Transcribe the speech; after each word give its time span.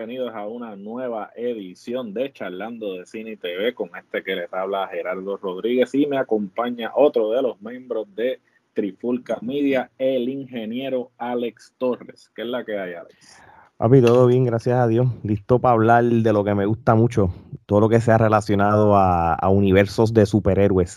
Bienvenidos 0.00 0.34
a 0.34 0.48
una 0.48 0.76
nueva 0.76 1.30
edición 1.36 2.14
de 2.14 2.32
Charlando 2.32 2.94
de 2.94 3.04
Cine 3.04 3.32
y 3.32 3.36
TV 3.36 3.74
con 3.74 3.90
este 3.94 4.22
que 4.22 4.34
les 4.34 4.50
habla 4.50 4.88
Gerardo 4.88 5.36
Rodríguez 5.36 5.94
y 5.94 6.06
me 6.06 6.16
acompaña 6.16 6.92
otro 6.94 7.32
de 7.32 7.42
los 7.42 7.60
miembros 7.60 8.06
de 8.14 8.40
Trifulca 8.72 9.36
Media, 9.42 9.90
el 9.98 10.30
ingeniero 10.30 11.10
Alex 11.18 11.74
Torres. 11.76 12.32
¿Qué 12.34 12.40
es 12.40 12.48
la 12.48 12.64
que 12.64 12.78
hay, 12.78 12.94
Alex? 12.94 13.42
Papi, 13.76 14.00
todo 14.00 14.26
bien, 14.26 14.44
gracias 14.44 14.78
a 14.78 14.88
Dios. 14.88 15.06
Listo 15.22 15.58
para 15.58 15.74
hablar 15.74 16.04
de 16.04 16.32
lo 16.32 16.44
que 16.44 16.54
me 16.54 16.64
gusta 16.64 16.94
mucho, 16.94 17.34
todo 17.66 17.80
lo 17.80 17.90
que 17.90 18.00
sea 18.00 18.16
relacionado 18.16 18.96
a, 18.96 19.34
a 19.34 19.50
universos 19.50 20.14
de 20.14 20.24
superhéroes. 20.24 20.96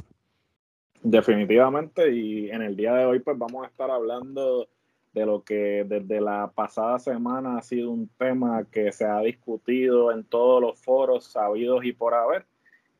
Definitivamente, 1.01 2.15
y 2.15 2.49
en 2.51 2.62
el 2.62 2.77
día 2.77 2.93
de 2.93 3.05
hoy 3.05 3.20
pues 3.20 3.38
vamos 3.38 3.65
a 3.65 3.67
estar 3.67 3.91
hablando 3.91 4.70
de 5.13 5.26
lo 5.26 5.44
que 5.44 5.85
desde 5.88 6.20
la 6.20 6.52
pasada 6.54 6.98
semana 6.99 7.57
ha 7.57 7.62
sido 7.62 7.91
un 7.91 8.10
tema 8.18 8.65
que 8.71 8.91
se 8.91 9.05
ha 9.05 9.20
discutido 9.21 10.12
en 10.12 10.24
todos 10.24 10.62
los 10.62 10.79
foros 10.79 11.26
sabidos 11.26 11.85
y 11.85 11.93
por 11.93 12.13
haber, 12.15 12.46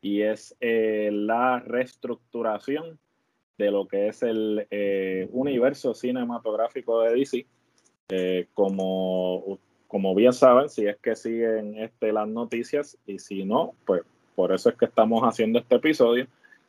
y 0.00 0.22
es 0.22 0.56
eh, 0.60 1.10
la 1.12 1.58
reestructuración 1.60 2.98
de 3.58 3.70
lo 3.70 3.86
que 3.88 4.08
es 4.08 4.22
el 4.22 4.66
eh, 4.70 5.28
universo 5.32 5.94
cinematográfico 5.94 7.00
de 7.00 7.14
DC. 7.14 7.46
Eh, 8.10 8.48
como, 8.52 9.58
como 9.88 10.14
bien 10.14 10.32
saben, 10.32 10.68
si 10.68 10.86
es 10.86 10.98
que 10.98 11.16
siguen 11.16 11.78
este, 11.78 12.12
las 12.12 12.28
noticias, 12.28 12.98
y 13.06 13.18
si 13.18 13.44
no, 13.44 13.74
pues 13.86 14.02
por 14.34 14.52
eso 14.52 14.68
es 14.68 14.76
que 14.76 14.84
estamos 14.84 15.22
haciendo 15.22 15.58
este 15.58 15.76
episodio 15.76 16.26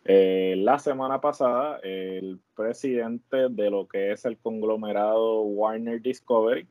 eh, 0.08 0.54
la 0.58 0.78
semana 0.78 1.20
pasada, 1.20 1.80
el 1.82 2.40
presidente 2.56 3.50
de 3.50 3.72
lo 3.72 3.88
que 3.88 4.12
es 4.12 4.24
el 4.26 4.38
conglomerado 4.38 5.42
Warner 5.42 6.00
Discovery, 6.00 6.68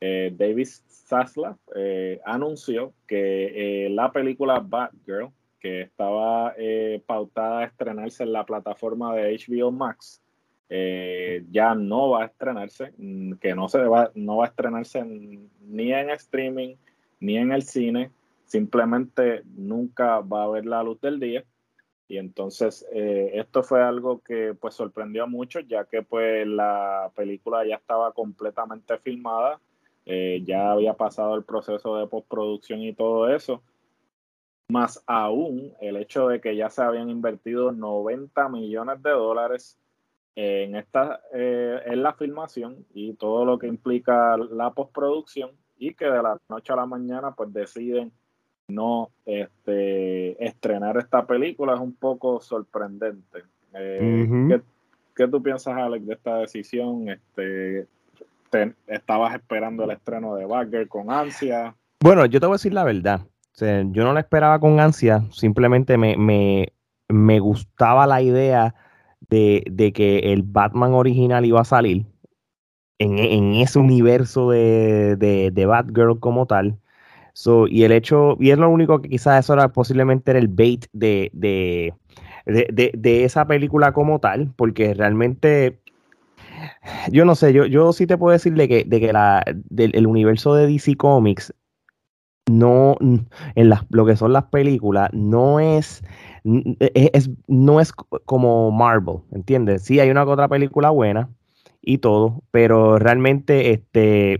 eh, 0.00 0.30
David 0.36 0.68
Zaslav, 0.86 1.56
eh, 1.74 2.20
anunció 2.26 2.92
que 3.06 3.88
la 3.90 4.12
película 4.12 4.60
Batgirl, 4.60 5.30
que 5.58 5.80
estaba 5.80 6.54
pautada 7.06 7.60
a 7.60 7.64
estrenarse 7.64 8.24
en 8.24 8.32
la 8.32 8.44
plataforma 8.44 9.14
de 9.14 9.34
HBO 9.34 9.72
Max, 9.72 10.22
ya 10.68 11.74
no 11.74 12.10
va 12.10 12.24
a 12.24 12.26
estrenarse, 12.26 12.92
mm, 12.98 13.34
que 13.34 13.54
no, 13.54 13.68
se 13.70 13.78
va, 13.78 14.10
no 14.14 14.36
va 14.36 14.44
a 14.44 14.48
estrenarse 14.48 15.02
ni 15.02 15.92
en 15.92 16.10
streaming 16.10 16.74
ni 17.20 17.38
en 17.38 17.52
el 17.52 17.62
cine, 17.62 18.10
simplemente 18.44 19.42
nunca 19.56 20.20
va 20.20 20.44
a 20.44 20.48
ver 20.48 20.66
la 20.66 20.82
luz 20.82 21.00
del 21.00 21.18
día. 21.18 21.42
Y 22.08 22.18
entonces 22.18 22.86
eh, 22.92 23.32
esto 23.34 23.62
fue 23.62 23.82
algo 23.82 24.22
que 24.22 24.54
pues 24.54 24.74
sorprendió 24.74 25.24
a 25.24 25.26
muchos, 25.26 25.66
ya 25.66 25.84
que 25.84 26.02
pues 26.02 26.46
la 26.46 27.10
película 27.16 27.66
ya 27.66 27.76
estaba 27.76 28.12
completamente 28.12 28.96
filmada, 28.98 29.60
eh, 30.04 30.42
ya 30.44 30.70
había 30.70 30.94
pasado 30.94 31.34
el 31.34 31.44
proceso 31.44 31.96
de 31.96 32.06
postproducción 32.06 32.80
y 32.82 32.92
todo 32.92 33.28
eso. 33.34 33.62
Más 34.68 35.02
aún 35.06 35.72
el 35.80 35.96
hecho 35.96 36.28
de 36.28 36.40
que 36.40 36.56
ya 36.56 36.70
se 36.70 36.82
habían 36.82 37.10
invertido 37.10 37.72
90 37.72 38.48
millones 38.48 39.02
de 39.02 39.10
dólares 39.10 39.78
en, 40.36 40.76
esta, 40.76 41.20
eh, 41.32 41.80
en 41.86 42.02
la 42.02 42.12
filmación 42.12 42.84
y 42.92 43.14
todo 43.14 43.44
lo 43.44 43.58
que 43.58 43.66
implica 43.66 44.36
la 44.36 44.70
postproducción 44.70 45.50
y 45.78 45.94
que 45.94 46.04
de 46.06 46.22
la 46.22 46.38
noche 46.48 46.72
a 46.72 46.76
la 46.76 46.86
mañana 46.86 47.34
pues 47.34 47.52
deciden 47.52 48.12
no 48.68 49.10
este, 49.24 50.44
estrenar 50.44 50.96
esta 50.96 51.26
película 51.26 51.74
es 51.74 51.80
un 51.80 51.94
poco 51.94 52.40
sorprendente. 52.40 53.44
Eh, 53.74 54.60
¿qué, 55.14 55.28
tú 55.28 55.42
piensas, 55.42 55.76
Alex, 55.76 56.06
de 56.06 56.14
esta 56.14 56.38
decisión? 56.38 57.08
Este, 57.08 57.86
¿Estabas 58.86 59.34
esperando 59.34 59.84
el 59.84 59.90
estreno 59.90 60.34
de 60.34 60.46
Bagger 60.46 60.88
con 60.88 61.10
ansia? 61.10 61.74
Bueno, 62.00 62.26
yo 62.26 62.40
te 62.40 62.46
voy 62.46 62.54
a 62.54 62.56
decir 62.56 62.72
la 62.72 62.84
verdad. 62.84 63.20
yo 63.58 64.04
no 64.04 64.12
la 64.12 64.20
esperaba 64.20 64.58
con 64.58 64.80
ansia, 64.80 65.22
simplemente 65.30 65.96
me, 65.98 66.16
me, 66.16 66.72
me 67.08 67.38
gustaba 67.38 68.06
la 68.06 68.22
idea 68.22 68.74
de, 69.28 69.64
de, 69.70 69.92
que 69.92 70.32
el 70.32 70.42
Batman 70.42 70.92
original 70.92 71.44
iba 71.44 71.60
a 71.60 71.64
salir 71.64 72.06
en, 72.98 73.18
en 73.18 73.54
ese 73.54 73.78
universo 73.78 74.50
de, 74.50 75.16
de, 75.16 75.50
de 75.50 75.66
Batgirl 75.66 76.20
como 76.20 76.46
tal 76.46 76.78
y 77.68 77.84
el 77.84 77.92
hecho, 77.92 78.36
y 78.40 78.50
es 78.50 78.58
lo 78.58 78.70
único 78.70 79.00
que 79.02 79.08
quizás 79.08 79.44
eso 79.44 79.52
era 79.54 79.68
posiblemente 79.68 80.30
era 80.30 80.40
el 80.40 80.48
bait 80.48 80.86
de, 80.92 81.30
de, 81.34 81.92
de, 82.46 83.24
esa 83.24 83.46
película 83.46 83.92
como 83.92 84.18
tal, 84.20 84.52
porque 84.56 84.94
realmente, 84.94 85.80
yo 87.10 87.24
no 87.24 87.34
sé, 87.34 87.52
yo, 87.52 87.66
yo 87.66 87.92
sí 87.92 88.06
te 88.06 88.16
puedo 88.16 88.32
decir 88.32 88.54
de 88.54 88.68
que, 88.68 88.84
de 88.84 89.00
que 89.00 89.12
la, 89.12 89.44
del 89.68 90.06
universo 90.06 90.54
de 90.54 90.66
DC 90.66 90.96
Comics, 90.96 91.52
no, 92.48 92.96
en 93.00 93.68
las, 93.68 93.84
lo 93.90 94.06
que 94.06 94.16
son 94.16 94.32
las 94.32 94.44
películas, 94.44 95.10
no 95.12 95.60
es, 95.60 96.02
e, 96.44 97.10
es, 97.12 97.30
no 97.48 97.80
es 97.80 97.92
como 97.92 98.70
Marvel, 98.70 99.18
¿entiendes? 99.32 99.82
Sí, 99.82 100.00
hay 100.00 100.10
una 100.10 100.24
otra 100.24 100.48
película 100.48 100.90
buena 100.90 101.28
y 101.82 101.98
todo, 101.98 102.42
pero 102.50 102.98
realmente, 102.98 103.72
este, 103.72 104.38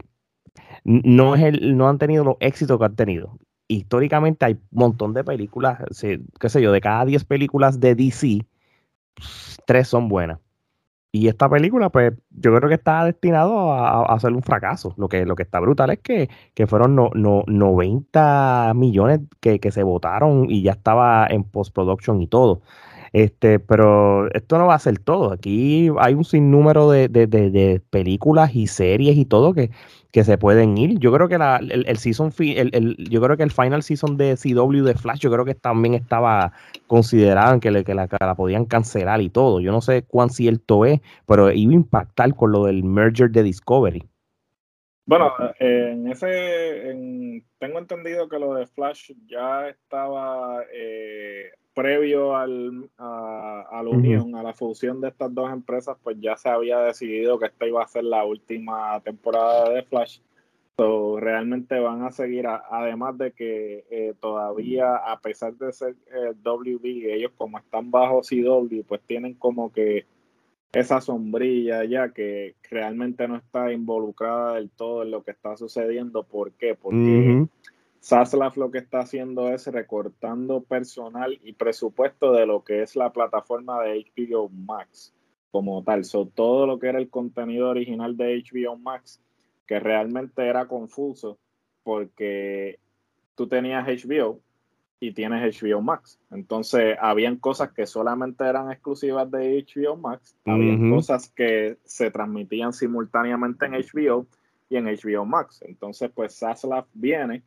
no, 0.87 1.35
es 1.35 1.43
el, 1.43 1.77
no 1.77 1.89
han 1.89 1.99
tenido 1.99 2.25
los 2.25 2.37
éxitos 2.41 2.79
que 2.79 2.85
han 2.85 2.97
tenido. 2.97 3.39
Históricamente 3.69 4.47
hay 4.47 4.55
un 4.55 4.61
montón 4.71 5.15
de 5.15 5.25
películas, 5.25 5.81
qué 6.01 6.49
sé 6.49 6.63
yo, 6.63 6.73
de 6.73 6.81
cada 6.81 7.05
10 7.05 7.25
películas 7.25 7.81
de 7.81 7.97
DC, 7.97 8.47
tres 9.67 9.89
son 9.89 10.09
buenas. 10.09 10.39
Y 11.13 11.29
esta 11.29 11.49
película, 11.49 11.91
pues, 11.91 12.13
yo 12.31 12.55
creo 12.55 12.69
que 12.69 12.75
está 12.77 13.05
destinado 13.05 13.73
a, 13.73 14.03
a, 14.05 14.21
ser 14.21 14.33
un 14.33 14.43
fracaso. 14.43 14.95
Lo 14.99 15.09
que, 15.09 15.25
lo 15.25 15.35
que 15.35 15.45
está 15.45 15.61
brutal 15.61 15.91
es 15.91 16.01
que, 16.01 16.29
fueron 16.67 16.95
no, 16.95 17.11
no, 17.15 17.43
90 17.47 18.73
millones 18.77 19.21
que, 19.41 19.59
que 19.59 19.71
se 19.73 19.83
votaron 19.83 20.47
y 20.51 20.63
ya 20.63 20.73
estaba 20.73 21.27
en 21.29 21.45
postproduction 21.45 22.21
y 22.23 22.27
todo. 22.29 22.63
Este, 23.17 23.59
pero 23.61 24.31
esto 24.35 24.59
no 24.59 24.67
va 24.67 24.75
a 24.75 24.79
ser 24.79 24.99
todo. 24.99 25.33
Aquí 25.33 25.91
hay 25.99 26.13
un 26.13 26.25
sinnúmero 26.25 26.91
de, 26.91 27.09
de, 27.09 27.81
películas 27.89 28.55
y 28.55 28.67
series 28.67 29.17
y 29.17 29.25
todo 29.25 29.55
que, 29.55 29.71
que 30.17 30.25
se 30.25 30.39
pueden 30.39 30.79
ir. 30.79 30.99
Yo 30.99 31.13
creo 31.13 31.29
que 31.29 31.37
la, 31.37 31.59
el, 31.59 31.99
season 31.99 32.33
el, 32.39 32.97
yo 33.11 33.21
creo 33.21 33.37
que 33.37 33.43
el 33.43 33.51
final 33.51 33.83
season 33.83 34.17
de 34.17 34.35
CW 34.35 34.83
de 34.83 34.95
Flash, 34.95 35.19
yo 35.19 35.31
creo 35.31 35.45
que 35.45 35.55
también 35.55 35.93
estaba 35.93 36.55
considerado 36.87 37.61
que, 37.61 37.85
que, 37.85 37.95
la, 37.95 38.35
podían 38.35 38.65
cancelar 38.65 39.21
y 39.21 39.29
todo. 39.29 39.61
Yo 39.61 39.73
no 39.73 39.83
sé 39.83 40.05
cuán 40.05 40.31
cierto 40.31 40.87
es, 40.87 41.03
pero 41.27 41.53
iba 41.53 41.73
a 41.73 41.75
impactar 41.75 42.35
con 42.35 42.51
lo 42.51 42.65
del 42.65 42.83
merger 42.83 43.31
de 43.31 43.43
Discovery. 43.43 44.09
Bueno, 45.05 45.35
en 45.59 46.09
ese, 46.09 46.97
tengo 47.59 47.79
entendido 47.79 48.27
que 48.27 48.39
lo 48.39 48.55
de 48.55 48.67
Flash 48.69 49.13
ya 49.27 49.69
estaba 49.69 50.63
eh, 50.73 51.51
previo 51.77 52.35
al, 52.35 52.89
a, 52.97 53.83
la 53.85 53.91
unión, 53.91 54.35
a 54.35 54.43
la 54.43 54.55
fusión 54.55 54.99
de 55.03 55.09
estas 55.09 55.33
dos 55.35 55.53
empresas, 55.53 55.99
pues 56.03 56.17
ya 56.19 56.35
se 56.35 56.49
había 56.49 56.79
decidido 56.79 57.39
que 57.39 57.47
esta 57.47 57.67
iba 57.67 57.83
a 57.83 57.87
ser 57.87 58.05
la 58.05 58.25
última 58.25 58.99
temporada 59.01 59.69
de 59.69 59.83
Flash. 59.83 60.21
So, 60.79 61.21
realmente 61.21 61.79
van 61.79 62.03
a 62.03 62.13
seguir, 62.13 62.47
además 62.47 63.19
de 63.19 63.33
que 63.33 63.85
eh, 63.91 64.15
todavía, 64.19 64.97
a 64.97 65.21
pesar 65.21 65.55
de 65.57 65.71
ser 65.71 65.97
eh, 66.07 66.33
WB, 66.43 67.13
ellos 67.13 67.33
como 67.37 67.59
están 67.59 67.91
bajo 67.91 68.23
CW, 68.23 68.83
pues 68.89 69.03
tienen 69.07 69.35
como 69.35 69.71
que 69.71 70.07
esa 70.73 71.03
sombrilla 71.03 71.85
ya 71.85 72.09
que 72.11 72.55
realmente 72.71 73.29
no 73.29 73.37
está 73.37 73.71
involucrada 73.73 74.55
del 74.55 74.71
todo 74.71 75.03
en 75.03 75.11
lo 75.11 75.23
que 75.23 75.33
está 75.33 75.59
sucediendo. 75.59 76.23
¿Por 76.25 76.53
qué? 76.53 76.75
Porque 76.75 77.47
Saslav 78.07 78.57
lo 78.57 78.71
que 78.71 78.79
está 78.79 79.01
haciendo 79.01 79.49
es 79.49 79.67
recortando 79.67 80.63
personal 80.63 81.41
y 81.43 81.55
presupuesto 81.55 82.33
de 82.33 82.47
lo 82.47 82.63
que 82.63 82.83
es 82.83 82.95
la 82.95 83.13
plataforma 83.13 83.83
de 83.83 84.07
HBO 84.17 84.49
Max 84.49 85.13
como 85.51 85.83
tal. 85.83 86.05
So, 86.05 86.25
todo 86.25 86.69
lo 86.69 86.79
que 86.79 86.87
era 86.87 87.01
el 87.01 87.11
contenido 87.11 87.69
original 87.69 88.17
de 88.17 88.41
HBO 88.45 88.77
Max, 88.77 89.21
que 89.67 89.81
realmente 89.81 90.47
era 90.47 90.69
confuso 90.69 91.41
porque 91.83 92.79
tú 93.35 93.49
tenías 93.49 93.85
HBO 93.89 94.39
y 95.01 95.11
tienes 95.11 95.61
HBO 95.61 95.83
Max. 95.83 96.21
Entonces, 96.31 96.97
habían 97.01 97.39
cosas 97.39 97.73
que 97.73 97.87
solamente 97.87 98.45
eran 98.45 98.71
exclusivas 98.71 99.29
de 99.33 99.67
HBO 99.67 99.97
Max, 99.97 100.37
habían 100.45 100.91
cosas 100.91 101.29
que 101.31 101.79
se 101.83 102.13
transmitían 102.13 102.73
simultáneamente 102.73 103.67
en 103.67 103.73
HBO 103.73 104.29
y 104.69 104.77
en 104.77 104.85
HBO 104.85 105.25
Max. 105.25 105.61
Entonces, 105.63 106.09
pues 106.15 106.39
Zaslav 106.39 106.87
viene 106.95 107.43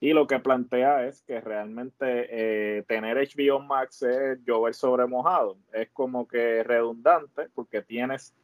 y 0.00 0.12
lo 0.12 0.26
que 0.26 0.38
plantea 0.38 1.06
es 1.06 1.22
que 1.22 1.40
realmente 1.40 2.28
eh, 2.30 2.82
tener 2.84 3.16
HBO 3.16 3.60
Max 3.60 4.02
es 4.02 4.38
llover 4.44 4.74
sobre 4.74 5.06
mojado. 5.06 5.58
Es 5.72 5.90
como 5.90 6.28
que 6.28 6.62
redundante 6.62 7.48
porque 7.54 7.82
tienes 7.82 8.34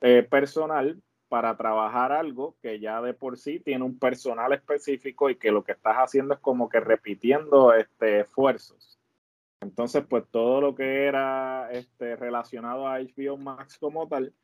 eh, 0.00 0.22
personal 0.22 1.02
para 1.28 1.56
trabajar 1.56 2.12
algo 2.12 2.56
que 2.62 2.80
ya 2.80 3.00
de 3.02 3.14
por 3.14 3.38
sí 3.38 3.60
tiene 3.60 3.84
un 3.84 3.98
personal 3.98 4.52
específico 4.52 5.30
y 5.30 5.36
que 5.36 5.50
lo 5.50 5.64
que 5.64 5.72
estás 5.72 5.96
haciendo 5.96 6.34
es 6.34 6.40
como 6.40 6.68
que 6.68 6.80
repitiendo 6.80 7.74
este, 7.74 8.20
esfuerzos. 8.20 8.98
Entonces, 9.60 10.04
pues 10.08 10.24
todo 10.30 10.60
lo 10.60 10.74
que 10.74 11.04
era 11.04 11.70
este, 11.72 12.16
relacionado 12.16 12.86
a 12.86 12.98
HBO 12.98 13.36
Max 13.36 13.78
como 13.78 14.08
tal, 14.08 14.34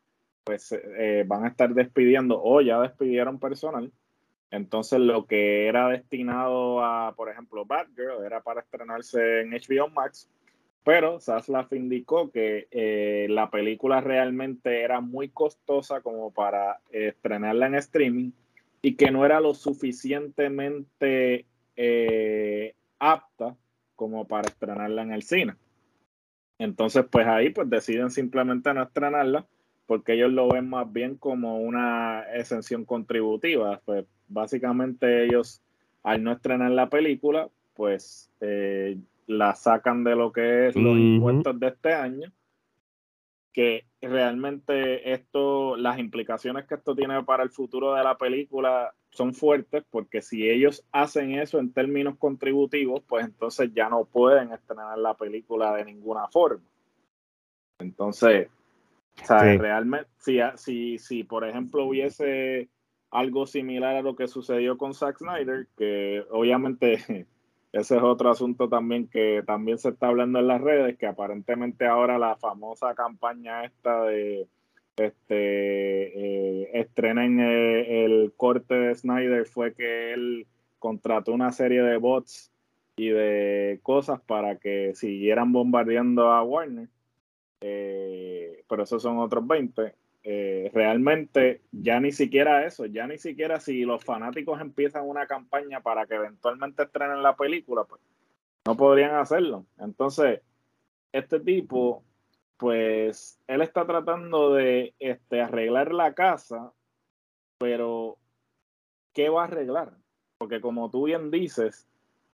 pues 0.44 0.73
eh, 0.73 1.25
van 1.26 1.44
a 1.44 1.49
estar 1.49 1.75
despidiendo 1.75 2.41
o 2.43 2.61
ya 2.61 2.81
despidieron 2.81 3.38
personal. 3.38 3.93
Entonces, 4.50 4.99
lo 5.00 5.27
que 5.27 5.67
era 5.67 5.89
destinado 5.89 6.83
a, 6.83 7.15
por 7.15 7.29
ejemplo, 7.29 7.65
Batgirl, 7.67 8.25
era 8.25 8.41
para 8.41 8.61
estrenarse 8.61 9.41
en 9.41 9.50
HBO 9.50 9.89
Max, 9.89 10.29
pero 10.85 11.21
Zaslav 11.21 11.69
indicó 11.73 12.31
que 12.31 12.67
eh, 12.71 13.27
la 13.29 13.50
película 13.50 14.00
realmente 14.00 14.83
era 14.83 15.00
muy 15.00 15.29
costosa 15.29 16.00
como 16.00 16.33
para 16.33 16.81
estrenarla 16.91 17.67
en 17.67 17.75
streaming 17.75 18.31
y 18.81 18.97
que 18.97 19.11
no 19.11 19.27
era 19.27 19.41
lo 19.41 19.55
suficientemente 19.55 21.45
eh, 21.77 22.75
apta 22.99 23.55
como 23.97 24.27
para 24.27 24.49
estrenarla 24.49 25.03
en 25.03 25.12
el 25.12 25.23
cine. 25.25 25.56
Entonces, 26.59 27.05
pues 27.11 27.27
ahí 27.27 27.50
pues 27.50 27.69
deciden 27.69 28.11
simplemente 28.11 28.73
no 28.73 28.83
estrenarla 28.83 29.47
porque 29.88 30.12
ellos 30.12 30.31
lo 30.31 30.50
ven 30.50 30.69
más 30.69 30.93
bien 30.93 31.17
como 31.17 31.61
una 31.61 32.23
exención 32.35 32.85
contributiva. 32.85 33.81
Pues 33.87 34.05
básicamente 34.29 35.25
ellos, 35.25 35.62
al 36.02 36.23
no 36.23 36.31
estrenar 36.31 36.73
la 36.73 36.90
película, 36.90 37.49
pues 37.73 38.31
eh, 38.43 38.99
la 39.26 39.55
sacan 39.55 40.05
de 40.05 40.14
lo 40.14 40.31
que 40.31 40.69
es 40.69 40.76
los 40.76 40.94
impuestos 40.94 41.58
de 41.58 41.69
este 41.69 41.94
año, 41.94 42.31
que 43.55 43.87
realmente 44.02 45.11
esto, 45.14 45.75
las 45.79 45.99
implicaciones 45.99 46.67
que 46.67 46.75
esto 46.75 46.94
tiene 46.94 47.25
para 47.25 47.43
el 47.43 47.50
futuro 47.50 47.94
de 47.94 48.05
la 48.05 48.19
película 48.19 48.93
son 49.08 49.32
fuertes, 49.32 49.85
porque 49.88 50.20
si 50.20 50.50
ellos 50.50 50.85
hacen 50.93 51.32
eso 51.32 51.61
en 51.61 51.73
términos 51.73 52.19
contributivos, 52.19 53.02
pues 53.08 53.25
entonces 53.25 53.73
ya 53.73 53.88
no 53.88 54.05
pueden 54.05 54.52
estrenar 54.52 54.99
la 54.99 55.14
película 55.14 55.75
de 55.76 55.87
ninguna 55.87 56.29
forma. 56.29 56.62
Entonces, 57.79 58.49
realmente, 59.29 60.09
si, 60.19 60.38
si, 60.56 60.99
si 60.99 61.25
por 61.25 61.47
ejemplo 61.47 61.85
hubiese 61.85 62.69
algo 63.11 63.47
similar 63.47 63.97
a 63.97 64.03
lo 64.03 64.17
que 64.17 64.29
sucedió 64.29 64.76
con 64.76 64.94
Zack 64.94 65.19
Snyder, 65.19 65.67
que 65.76 66.25
obviamente 66.31 66.94
ese 67.73 67.97
es 67.97 68.03
otro 68.03 68.31
asunto 68.31 68.69
también 68.69 69.09
que 69.09 69.43
también 69.47 69.79
se 69.79 69.91
está 69.91 70.09
hablando 70.09 70.38
en 70.38 70.49
las 70.49 70.61
redes, 70.61 70.99
que 70.99 71.06
aparentemente 71.06 71.87
ahora 71.87 72.19
la 72.19 72.37
famosa 72.37 72.94
campaña 72.94 73.65
esta 73.65 74.05
de 74.05 74.47
este 74.97 76.62
eh, 76.62 76.71
estrenen 76.75 77.38
eh, 77.41 78.05
el 78.05 78.32
corte 78.37 78.75
de 78.75 78.94
Snyder 78.94 79.47
fue 79.47 79.73
que 79.73 80.12
él 80.12 80.47
contrató 80.79 81.32
una 81.32 81.53
serie 81.53 81.82
de 81.82 81.97
bots 81.99 82.50
y 82.97 83.11
de 83.11 83.79
cosas 83.82 84.21
para 84.21 84.56
que 84.56 84.93
siguieran 84.94 85.53
bombardeando 85.53 86.32
a 86.32 86.43
Warner. 86.43 86.88
Eh, 87.60 88.64
pero 88.69 88.84
esos 88.84 89.02
son 89.02 89.19
otros 89.19 89.46
20. 89.46 89.94
Eh, 90.25 90.70
realmente 90.75 91.62
ya 91.72 92.00
ni 92.00 92.12
siquiera 92.12 92.66
eso, 92.66 92.84
ya 92.87 93.06
ni 93.06 93.19
siquiera 93.19 93.60
si 93.60 93.84
los 93.84 94.05
fanáticos 94.05 94.60
empiezan 94.60 95.08
una 95.08 95.26
campaña 95.26 95.81
para 95.81 96.06
que 96.06 96.16
eventualmente 96.16 96.82
estrenen 96.82 97.22
la 97.22 97.37
película, 97.37 97.84
pues 97.84 98.02
no 98.66 98.76
podrían 98.76 99.14
hacerlo. 99.14 99.64
Entonces, 99.78 100.43
este 101.12 101.40
tipo, 101.40 102.05
pues 102.58 103.40
él 103.46 103.62
está 103.62 103.87
tratando 103.87 104.52
de 104.52 104.94
este, 104.99 105.40
arreglar 105.40 105.94
la 105.94 106.12
casa, 106.12 106.72
pero 107.58 108.19
¿qué 109.14 109.31
va 109.31 109.43
a 109.43 109.46
arreglar? 109.46 109.93
Porque 110.37 110.61
como 110.61 110.90
tú 110.90 111.04
bien 111.04 111.31
dices, 111.31 111.88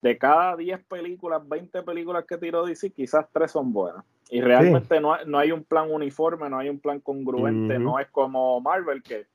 de 0.01 0.17
cada 0.17 0.55
10 0.55 0.83
películas, 0.85 1.47
20 1.47 1.83
películas 1.83 2.25
que 2.25 2.37
tiró 2.37 2.65
DC, 2.65 2.91
quizás 2.91 3.25
3 3.31 3.51
son 3.51 3.73
buenas. 3.73 4.03
Y 4.29 4.41
realmente 4.41 4.99
no, 5.01 5.17
no, 5.25 5.39
hay 5.39 5.51
un 5.51 5.63
plan 5.63 5.91
uniforme, 5.91 6.49
no 6.49 6.59
hay 6.59 6.69
un 6.69 6.79
plan 6.79 6.99
congruente, 6.99 7.79
no 7.79 7.99
es 7.99 8.07
como 8.07 8.61
Marvel 8.61 9.01
que 9.01 9.25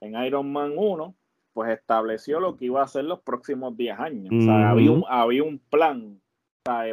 en 0.00 0.22
Iron 0.22 0.52
Man 0.52 0.74
1 0.76 1.14
pues 1.54 1.70
estableció 1.70 2.40
lo 2.40 2.56
que 2.56 2.66
iba 2.66 2.80
a 2.80 2.84
hacer 2.84 3.04
los 3.04 3.20
próximos 3.20 3.76
10 3.76 3.98
años. 3.98 4.34
O 4.36 4.44
sea, 4.44 4.70
había, 4.70 4.90
un, 4.90 5.04
había 5.08 5.44
un 5.44 5.58
plan 5.58 6.20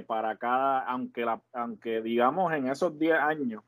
para 0.06 0.38
cada, 0.38 0.80
aunque, 0.82 1.26
la, 1.26 1.42
aunque 1.52 2.02
digamos 2.02 2.54
en 2.54 2.68
esos 2.68 2.98
10 2.98 3.16
años, 3.20 3.64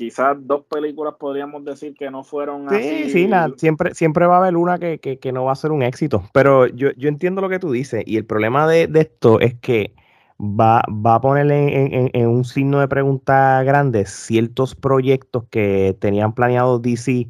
quizás 0.00 0.34
dos 0.40 0.62
películas 0.64 1.16
podríamos 1.20 1.62
decir 1.62 1.92
que 1.94 2.10
no 2.10 2.24
fueron 2.24 2.70
sí, 2.70 2.74
así. 2.74 3.10
Sí, 3.10 3.26
nada, 3.26 3.52
siempre, 3.58 3.94
siempre 3.94 4.26
va 4.26 4.36
a 4.36 4.38
haber 4.38 4.56
una 4.56 4.78
que, 4.78 4.98
que, 4.98 5.18
que, 5.18 5.30
no 5.30 5.44
va 5.44 5.52
a 5.52 5.56
ser 5.56 5.72
un 5.72 5.82
éxito. 5.82 6.22
Pero 6.32 6.66
yo, 6.68 6.88
yo 6.96 7.10
entiendo 7.10 7.42
lo 7.42 7.50
que 7.50 7.58
tú 7.58 7.70
dices 7.70 8.02
y 8.06 8.16
el 8.16 8.24
problema 8.24 8.66
de, 8.66 8.86
de 8.86 9.00
esto 9.00 9.40
es 9.40 9.52
que 9.56 9.92
va, 10.40 10.82
va 10.88 11.16
a 11.16 11.20
ponerle 11.20 12.10
en, 12.14 12.26
un 12.26 12.46
signo 12.46 12.80
de 12.80 12.88
pregunta 12.88 13.62
grande 13.62 14.06
ciertos 14.06 14.74
proyectos 14.74 15.44
que 15.50 15.94
tenían 16.00 16.32
planeado 16.34 16.78
DC 16.78 17.28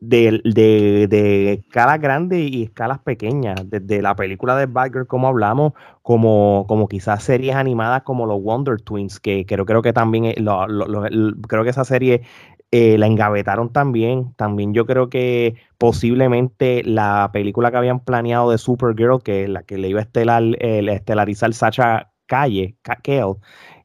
de, 0.00 0.40
de, 0.44 1.52
escalas 1.52 2.00
grandes 2.00 2.50
y 2.50 2.64
escalas 2.64 2.98
pequeñas, 3.00 3.56
desde 3.68 4.02
la 4.02 4.14
película 4.14 4.56
de 4.56 4.66
Batgirl 4.66 5.06
como 5.06 5.28
hablamos, 5.28 5.72
como, 6.02 6.64
como 6.68 6.88
quizás 6.88 7.22
series 7.22 7.56
animadas 7.56 8.02
como 8.02 8.26
los 8.26 8.42
Wonder 8.42 8.80
Twins, 8.80 9.20
que 9.20 9.46
creo, 9.46 9.66
creo 9.66 9.82
que 9.82 9.92
también 9.92 10.24
eh, 10.26 10.34
creo 10.36 11.64
que 11.64 11.70
esa 11.70 11.84
serie 11.84 12.22
eh, 12.70 12.98
la 12.98 13.06
engavetaron 13.06 13.72
también. 13.72 14.34
También 14.34 14.74
yo 14.74 14.84
creo 14.86 15.08
que 15.08 15.54
posiblemente 15.78 16.82
la 16.84 17.30
película 17.32 17.70
que 17.70 17.76
habían 17.76 18.00
planeado 18.00 18.50
de 18.50 18.58
Supergirl, 18.58 19.22
que 19.22 19.46
la 19.48 19.62
que 19.62 19.78
le 19.78 19.88
iba 19.88 20.00
a 20.00 20.02
estelar, 20.02 20.42
el, 20.42 20.88
estelarizar 20.88 21.54
Sacha 21.54 22.10
calle, 22.26 22.76
Kale, 22.82 23.36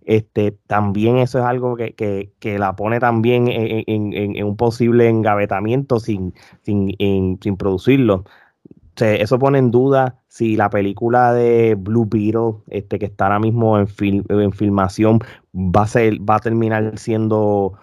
este, 0.09 0.53
también 0.65 1.17
eso 1.19 1.37
es 1.37 1.45
algo 1.45 1.77
que, 1.77 2.31
la 2.57 2.75
pone 2.75 2.99
también 2.99 3.45
en, 3.47 4.43
un 4.43 4.57
posible 4.57 5.07
engavetamiento 5.07 5.99
sin, 5.99 6.33
sin, 6.63 6.95
sin 7.39 7.57
producirlo. 7.57 8.23
eso 8.95 9.37
pone 9.37 9.59
en 9.59 9.69
duda 9.69 10.23
si 10.27 10.55
la 10.55 10.71
película 10.71 11.31
de 11.33 11.75
Blue 11.75 12.07
Beetle, 12.09 12.63
este, 12.69 12.97
que 12.97 13.05
está 13.05 13.25
ahora 13.25 13.39
mismo 13.39 13.77
en, 13.77 13.87
en 14.29 14.51
filmación, 14.51 15.19
va 15.55 15.83
a, 15.83 15.87
ser, 15.87 16.17
va 16.27 16.37
a 16.37 16.39
terminar 16.39 16.97
siendo 16.97 17.77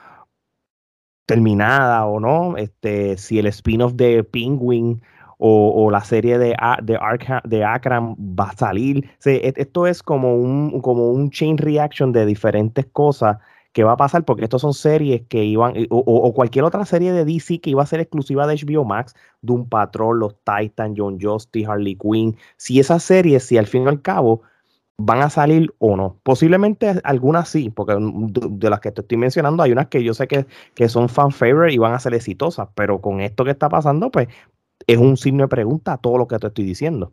terminada 1.26 2.06
o 2.06 2.18
no. 2.18 2.56
Este, 2.56 3.18
si 3.18 3.38
el 3.38 3.46
spin-off 3.46 3.92
de 3.94 4.24
Penguin 4.24 5.00
o, 5.38 5.90
la 5.90 6.02
serie 6.02 6.38
de, 6.38 6.56
de, 6.82 6.98
de 7.44 7.64
Akram 7.64 8.16
va 8.18 8.50
a 8.50 8.56
salir. 8.56 9.08
E, 9.24 9.52
esto 9.56 9.86
es 9.86 10.02
como 10.02 10.36
un, 10.36 10.80
como 10.80 11.10
un 11.10 11.30
chain 11.30 11.58
reaction 11.58 12.12
de 12.12 12.26
diferentes 12.26 12.86
cosas 12.86 13.38
que 13.72 13.84
va 13.84 13.92
a 13.92 13.96
pasar 13.98 14.24
porque 14.24 14.44
estos 14.44 14.62
son 14.62 14.72
series 14.72 15.22
que 15.28 15.44
iban, 15.44 15.74
o, 15.90 16.32
cualquier 16.32 16.64
otra 16.64 16.86
serie 16.86 17.12
de 17.12 17.26
DC 17.26 17.60
que 17.60 17.68
iba 17.68 17.82
a 17.82 17.86
ser 17.86 18.00
exclusiva 18.00 18.46
de 18.46 18.54
HBO 18.54 18.86
Max, 18.86 19.14
Doom 19.42 19.68
Patrol, 19.68 20.18
Los 20.18 20.34
Titans, 20.44 20.94
John 20.96 21.18
Justice, 21.20 21.66
Harley 21.66 21.94
Quinn. 21.94 22.36
Si 22.56 22.80
esas 22.80 23.02
series, 23.02 23.44
si 23.44 23.58
al 23.58 23.66
fin 23.66 23.84
y 23.84 23.88
al 23.88 24.00
cabo 24.00 24.40
van 24.96 25.20
a 25.20 25.28
salir 25.28 25.74
o 25.78 25.94
no. 25.94 26.18
Posiblemente 26.22 27.00
algunas 27.04 27.50
sí, 27.50 27.68
porque 27.68 27.96
de 27.98 28.70
las 28.70 28.80
que 28.80 28.92
te 28.92 29.02
estoy 29.02 29.18
mencionando 29.18 29.62
hay 29.62 29.72
unas 29.72 29.88
que 29.88 30.02
yo 30.02 30.14
sé 30.14 30.26
que, 30.26 30.46
que 30.74 30.88
son 30.88 31.10
fan 31.10 31.30
favorite 31.30 31.74
y 31.74 31.78
van 31.78 31.92
a 31.92 32.00
ser 32.00 32.14
exitosas, 32.14 32.68
pero 32.74 33.02
con 33.02 33.20
esto 33.20 33.44
que 33.44 33.50
está 33.50 33.68
pasando, 33.68 34.10
pues 34.10 34.28
es 34.86 34.98
un 34.98 35.16
signo 35.16 35.44
de 35.44 35.48
pregunta 35.48 35.94
a 35.94 35.98
todo 35.98 36.18
lo 36.18 36.28
que 36.28 36.38
te 36.38 36.46
estoy 36.46 36.64
diciendo. 36.64 37.12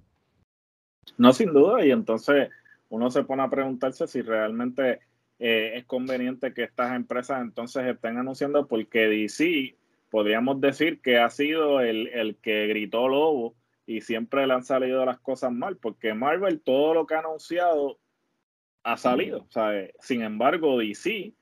No, 1.17 1.33
sin 1.33 1.53
duda, 1.53 1.85
y 1.85 1.91
entonces 1.91 2.49
uno 2.89 3.09
se 3.09 3.23
pone 3.23 3.43
a 3.43 3.49
preguntarse 3.49 4.07
si 4.07 4.21
realmente 4.21 4.99
eh, 5.39 5.73
es 5.75 5.85
conveniente 5.85 6.53
que 6.53 6.63
estas 6.63 6.95
empresas 6.95 7.41
entonces 7.41 7.85
estén 7.85 8.17
anunciando, 8.17 8.67
porque 8.67 9.07
DC 9.07 9.75
podríamos 10.09 10.61
decir 10.61 11.01
que 11.01 11.17
ha 11.17 11.29
sido 11.29 11.81
el, 11.81 12.07
el 12.07 12.35
que 12.37 12.67
gritó 12.67 13.07
lobo 13.07 13.55
y 13.85 14.01
siempre 14.01 14.45
le 14.47 14.53
han 14.53 14.63
salido 14.63 15.03
las 15.05 15.19
cosas 15.19 15.51
mal, 15.51 15.77
porque 15.77 16.13
Marvel 16.13 16.61
todo 16.61 16.93
lo 16.93 17.05
que 17.05 17.15
ha 17.15 17.19
anunciado 17.19 17.97
ha 18.83 18.97
salido. 18.97 19.47
Sin 19.99 20.21
embargo, 20.21 20.77
DC 20.77 21.33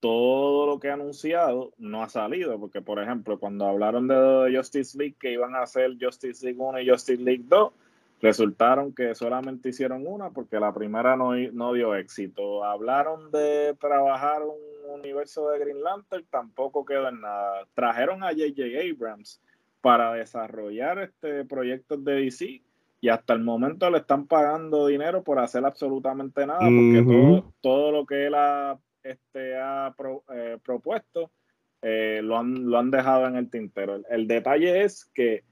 todo 0.00 0.66
lo 0.66 0.78
que 0.78 0.90
ha 0.90 0.94
anunciado 0.94 1.72
no 1.78 2.02
ha 2.02 2.08
salido, 2.08 2.58
porque 2.58 2.80
por 2.80 3.02
ejemplo, 3.02 3.38
cuando 3.38 3.66
hablaron 3.66 4.08
de 4.08 4.52
Justice 4.54 4.96
League 4.96 5.16
que 5.18 5.32
iban 5.32 5.54
a 5.54 5.62
hacer 5.62 5.96
Justice 6.00 6.44
League 6.44 6.60
1 6.60 6.80
y 6.80 6.88
Justice 6.88 7.22
League 7.22 7.44
2, 7.48 7.72
resultaron 8.20 8.92
que 8.92 9.14
solamente 9.14 9.70
hicieron 9.70 10.04
una 10.06 10.30
porque 10.30 10.60
la 10.60 10.72
primera 10.72 11.16
no, 11.16 11.34
no 11.52 11.72
dio 11.72 11.94
éxito. 11.94 12.64
Hablaron 12.64 13.30
de 13.30 13.76
trabajar 13.80 14.42
un 14.42 14.98
universo 14.98 15.50
de 15.50 15.58
Green 15.58 15.82
Lantern, 15.82 16.24
tampoco 16.30 16.84
quedó 16.84 17.08
en 17.08 17.20
nada. 17.20 17.66
Trajeron 17.74 18.22
a 18.22 18.28
J.J. 18.28 18.62
Abrams 18.92 19.40
para 19.80 20.12
desarrollar 20.14 20.98
este 20.98 21.44
proyectos 21.44 22.04
de 22.04 22.14
DC 22.14 22.62
y 23.00 23.08
hasta 23.08 23.32
el 23.32 23.40
momento 23.44 23.88
le 23.90 23.98
están 23.98 24.26
pagando 24.26 24.86
dinero 24.86 25.22
por 25.22 25.38
hacer 25.38 25.64
absolutamente 25.64 26.44
nada, 26.46 26.60
porque 26.60 27.04
todo, 27.06 27.52
todo 27.60 27.92
lo 27.92 28.06
que 28.06 28.26
él 28.26 28.34
ha, 28.34 28.76
este, 29.02 29.56
ha 29.56 29.94
eh, 30.34 30.58
propuesto 30.64 31.30
eh, 31.82 32.20
lo, 32.22 32.36
han, 32.36 32.68
lo 32.68 32.78
han 32.78 32.90
dejado 32.90 33.26
en 33.26 33.36
el 33.36 33.50
tintero. 33.50 34.00
El, 34.08 34.26
detalle 34.26 34.82
es 34.82 35.04
que 35.14 35.44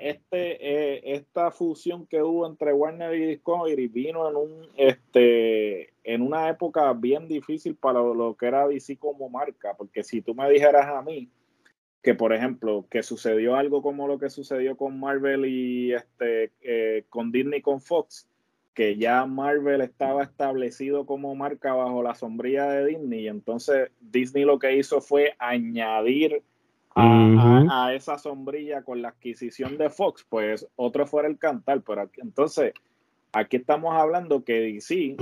Este, 0.00 0.56
eh, 0.60 1.14
esta 1.14 1.50
fusión 1.50 2.06
que 2.06 2.22
hubo 2.22 2.46
entre 2.46 2.72
Warner 2.72 3.14
y 3.14 3.26
Discovery 3.26 3.88
vino 3.88 4.28
en, 4.30 4.36
un, 4.36 4.68
este, 4.76 5.92
en 6.04 6.22
una 6.22 6.48
época 6.48 6.92
bien 6.92 7.26
difícil 7.26 7.74
para 7.74 8.00
lo 8.00 8.36
que 8.36 8.46
era 8.46 8.68
DC 8.68 8.96
como 8.98 9.28
marca, 9.28 9.74
porque 9.76 10.04
si 10.04 10.22
tú 10.22 10.34
me 10.34 10.48
dijeras 10.48 10.86
a 10.86 11.02
mí, 11.02 11.28
que 12.02 12.14
por 12.14 12.32
ejemplo, 12.32 12.86
que 12.88 13.02
sucedió 13.02 13.56
algo 13.56 13.82
como 13.82 14.06
lo 14.06 14.18
que 14.18 14.30
sucedió 14.30 14.76
con 14.76 15.00
Marvel 15.00 15.46
y 15.46 15.92
este 15.92 16.52
con 17.08 17.32
Disney 17.32 17.60
con 17.62 17.80
Fox, 17.80 18.28
que 18.74 18.96
ya 18.96 19.24
Marvel 19.24 19.80
estaba 19.80 20.24
establecido 20.24 21.06
como 21.06 21.34
marca 21.34 21.72
bajo 21.72 22.02
la 22.02 22.14
sombrilla 22.14 22.66
de 22.66 22.86
Disney, 22.86 23.20
y 23.20 23.28
entonces 23.28 23.90
Disney 24.00 24.44
lo 24.44 24.58
que 24.58 24.76
hizo 24.76 25.00
fue 25.00 25.34
añadir 25.38 26.42
a, 26.96 27.92
esa 27.94 28.18
sombrilla 28.18 28.82
con 28.82 29.02
la 29.02 29.08
adquisición 29.08 29.78
de 29.78 29.90
Fox, 29.90 30.24
pues 30.28 30.66
otro 30.76 31.06
fuera 31.06 31.28
el 31.28 31.38
cantar, 31.38 31.82
pero 31.82 32.08
entonces 32.18 32.72
aquí 33.32 33.56
estamos 33.56 33.94
hablando 33.94 34.44
que 34.44 34.60
DC 34.60 35.16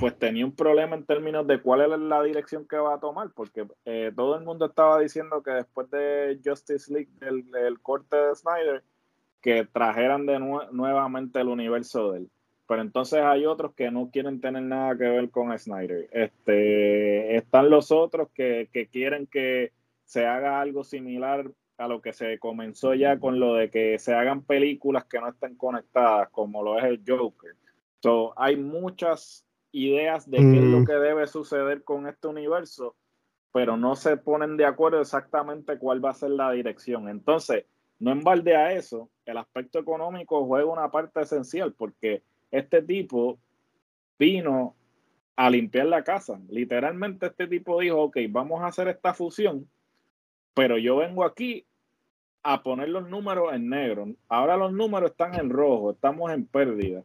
pues 0.00 0.18
tenía 0.18 0.44
un 0.44 0.54
problema 0.54 0.96
en 0.96 1.04
términos 1.04 1.46
de 1.46 1.60
cuál 1.60 1.82
es 1.82 1.98
la 1.98 2.22
dirección 2.22 2.66
que 2.66 2.76
va 2.76 2.94
a 2.94 3.00
tomar, 3.00 3.30
porque 3.34 3.66
eh, 3.84 4.12
todo 4.14 4.36
el 4.36 4.44
mundo 4.44 4.66
estaba 4.66 4.98
diciendo 4.98 5.42
que 5.42 5.50
después 5.50 5.90
de 5.90 6.40
Justice 6.44 6.92
League, 6.92 7.10
del, 7.20 7.80
corte 7.80 8.16
de 8.16 8.34
Snyder, 8.34 8.84
que 9.42 9.66
trajeran 9.66 10.24
de 10.24 10.38
nuevamente 10.72 11.40
el 11.40 11.48
universo 11.48 12.12
de 12.12 12.20
él. 12.20 12.30
Pero 12.66 12.80
entonces 12.80 13.20
hay 13.20 13.44
otros 13.44 13.74
que 13.74 13.90
no 13.90 14.10
quieren 14.10 14.40
tener 14.40 14.62
nada 14.62 14.96
que 14.96 15.04
ver 15.04 15.30
con 15.30 15.56
Snyder. 15.58 16.08
Este, 16.12 17.36
están 17.36 17.68
los 17.68 17.90
otros 17.90 18.28
que, 18.34 18.68
que 18.72 18.86
quieren 18.86 19.26
que 19.26 19.72
se 20.04 20.26
haga 20.26 20.60
algo 20.60 20.84
similar 20.84 21.50
a 21.76 21.88
lo 21.88 22.00
que 22.00 22.12
se 22.12 22.38
comenzó 22.38 22.94
ya 22.94 23.18
con 23.18 23.40
lo 23.40 23.54
de 23.54 23.70
que 23.70 23.98
se 23.98 24.14
hagan 24.14 24.42
películas 24.42 25.04
que 25.04 25.20
no 25.20 25.28
estén 25.28 25.56
conectadas, 25.56 26.28
como 26.30 26.62
lo 26.62 26.78
es 26.78 26.84
el 26.84 27.02
Joker. 27.06 27.56
So, 28.00 28.32
hay 28.36 28.56
muchas 28.56 29.44
ideas 29.72 30.30
de 30.30 30.38
qué 30.38 30.58
es 30.58 30.64
lo 30.64 30.80
mm. 30.80 30.86
que 30.86 30.92
debe 30.92 31.26
suceder 31.26 31.82
con 31.82 32.06
este 32.06 32.28
universo, 32.28 32.94
pero 33.52 33.76
no 33.76 33.96
se 33.96 34.16
ponen 34.16 34.56
de 34.56 34.66
acuerdo 34.66 35.00
exactamente 35.00 35.78
cuál 35.78 36.04
va 36.04 36.10
a 36.10 36.14
ser 36.14 36.30
la 36.30 36.52
dirección. 36.52 37.08
Entonces, 37.08 37.64
no 37.98 38.12
en 38.12 38.22
balde 38.22 38.54
a 38.56 38.72
eso, 38.72 39.10
el 39.24 39.36
aspecto 39.36 39.78
económico 39.78 40.44
juega 40.46 40.66
una 40.66 40.90
parte 40.90 41.22
esencial 41.22 41.72
porque 41.72 42.22
este 42.50 42.82
tipo 42.82 43.38
vino 44.18 44.74
a 45.36 45.50
limpiar 45.50 45.86
la 45.86 46.04
casa. 46.04 46.40
Literalmente 46.48 47.26
este 47.26 47.46
tipo 47.46 47.80
dijo, 47.80 48.02
ok, 48.02 48.18
vamos 48.28 48.62
a 48.62 48.68
hacer 48.68 48.88
esta 48.88 49.14
fusión, 49.14 49.68
pero 50.54 50.78
yo 50.78 50.96
vengo 50.96 51.24
aquí 51.24 51.66
a 52.42 52.62
poner 52.62 52.90
los 52.90 53.08
números 53.08 53.52
en 53.52 53.68
negro. 53.68 54.06
Ahora 54.28 54.56
los 54.56 54.72
números 54.72 55.10
están 55.10 55.34
en 55.34 55.50
rojo, 55.50 55.92
estamos 55.92 56.30
en 56.30 56.46
pérdida 56.46 57.04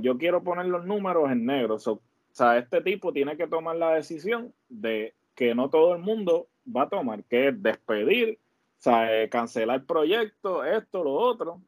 yo 0.00 0.18
quiero 0.18 0.42
poner 0.42 0.66
los 0.66 0.84
números 0.84 1.30
en 1.30 1.44
negro. 1.46 1.76
o 1.76 2.00
sea, 2.30 2.58
este 2.58 2.80
tipo 2.80 3.12
tiene 3.12 3.36
que 3.36 3.46
tomar 3.46 3.76
la 3.76 3.94
decisión 3.94 4.52
de 4.68 5.14
que 5.34 5.54
no 5.54 5.68
todo 5.68 5.94
el 5.94 6.00
mundo 6.00 6.48
va 6.64 6.82
a 6.82 6.88
tomar, 6.88 7.24
que 7.24 7.48
es 7.48 7.62
despedir, 7.62 8.38
o 8.78 8.82
sea, 8.82 9.22
eh, 9.22 9.28
cancelar 9.28 9.80
el 9.80 9.86
proyecto, 9.86 10.64
esto, 10.64 11.02
lo 11.02 11.12
otro. 11.12 11.60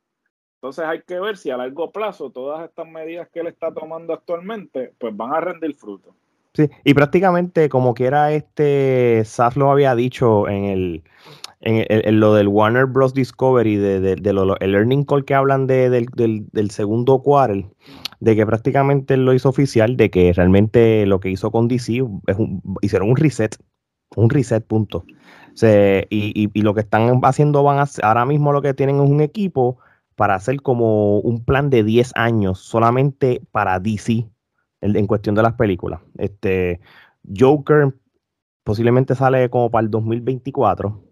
Entonces 0.66 0.84
hay 0.84 1.02
que 1.02 1.20
ver 1.20 1.36
si 1.36 1.50
a 1.50 1.56
largo 1.56 1.92
plazo 1.92 2.30
todas 2.30 2.68
estas 2.68 2.88
medidas 2.88 3.28
que 3.32 3.38
él 3.38 3.46
está 3.46 3.72
tomando 3.72 4.12
actualmente, 4.12 4.92
pues 4.98 5.16
van 5.16 5.32
a 5.32 5.40
rendir 5.40 5.76
fruto. 5.76 6.12
Sí, 6.54 6.68
y 6.84 6.92
prácticamente 6.92 7.68
como 7.68 7.94
quiera 7.94 8.32
este, 8.32 9.22
Saf 9.24 9.56
lo 9.56 9.70
había 9.70 9.94
dicho 9.94 10.48
en 10.48 10.64
el, 10.64 11.02
en, 11.60 12.18
lo 12.18 12.34
del 12.34 12.48
Warner 12.48 12.86
Bros. 12.86 13.14
Discovery, 13.14 13.76
de, 13.76 14.16
de, 14.16 14.32
lo, 14.32 14.58
el 14.58 14.72
Learning 14.72 15.04
Call 15.04 15.24
que 15.24 15.34
hablan 15.34 15.68
de, 15.68 15.88
del, 15.88 16.70
segundo 16.72 17.22
quarter, 17.22 17.64
de 18.18 18.34
que 18.34 18.44
prácticamente 18.44 19.16
lo 19.16 19.34
hizo 19.34 19.48
oficial, 19.48 19.96
de 19.96 20.10
que 20.10 20.32
realmente 20.32 21.06
lo 21.06 21.20
que 21.20 21.30
hizo 21.30 21.52
con 21.52 21.68
DC 21.68 22.02
es 22.26 22.36
hicieron 22.82 23.10
un 23.10 23.16
reset, 23.16 23.56
un 24.16 24.30
reset, 24.30 24.66
punto. 24.66 25.04
y, 25.62 26.50
y, 26.52 26.62
lo 26.62 26.74
que 26.74 26.80
están 26.80 27.20
haciendo, 27.22 27.62
van 27.62 27.78
a, 27.78 27.84
ahora 28.02 28.26
mismo 28.26 28.52
lo 28.52 28.62
que 28.62 28.74
tienen 28.74 28.96
es 28.96 29.08
un 29.08 29.20
equipo 29.20 29.78
para 30.16 30.34
hacer 30.34 30.62
como 30.62 31.20
un 31.20 31.44
plan 31.44 31.70
de 31.70 31.84
10 31.84 32.12
años 32.16 32.58
solamente 32.58 33.42
para 33.52 33.78
DC 33.78 34.28
en, 34.80 35.06
cuestión 35.06 35.34
de 35.34 35.42
las 35.42 35.54
películas. 35.54 36.00
Este 36.18 36.80
Joker 37.36 37.94
posiblemente 38.64 39.14
sale 39.14 39.48
como 39.50 39.70
para 39.70 39.84
el 39.84 39.90
2024 39.90 41.06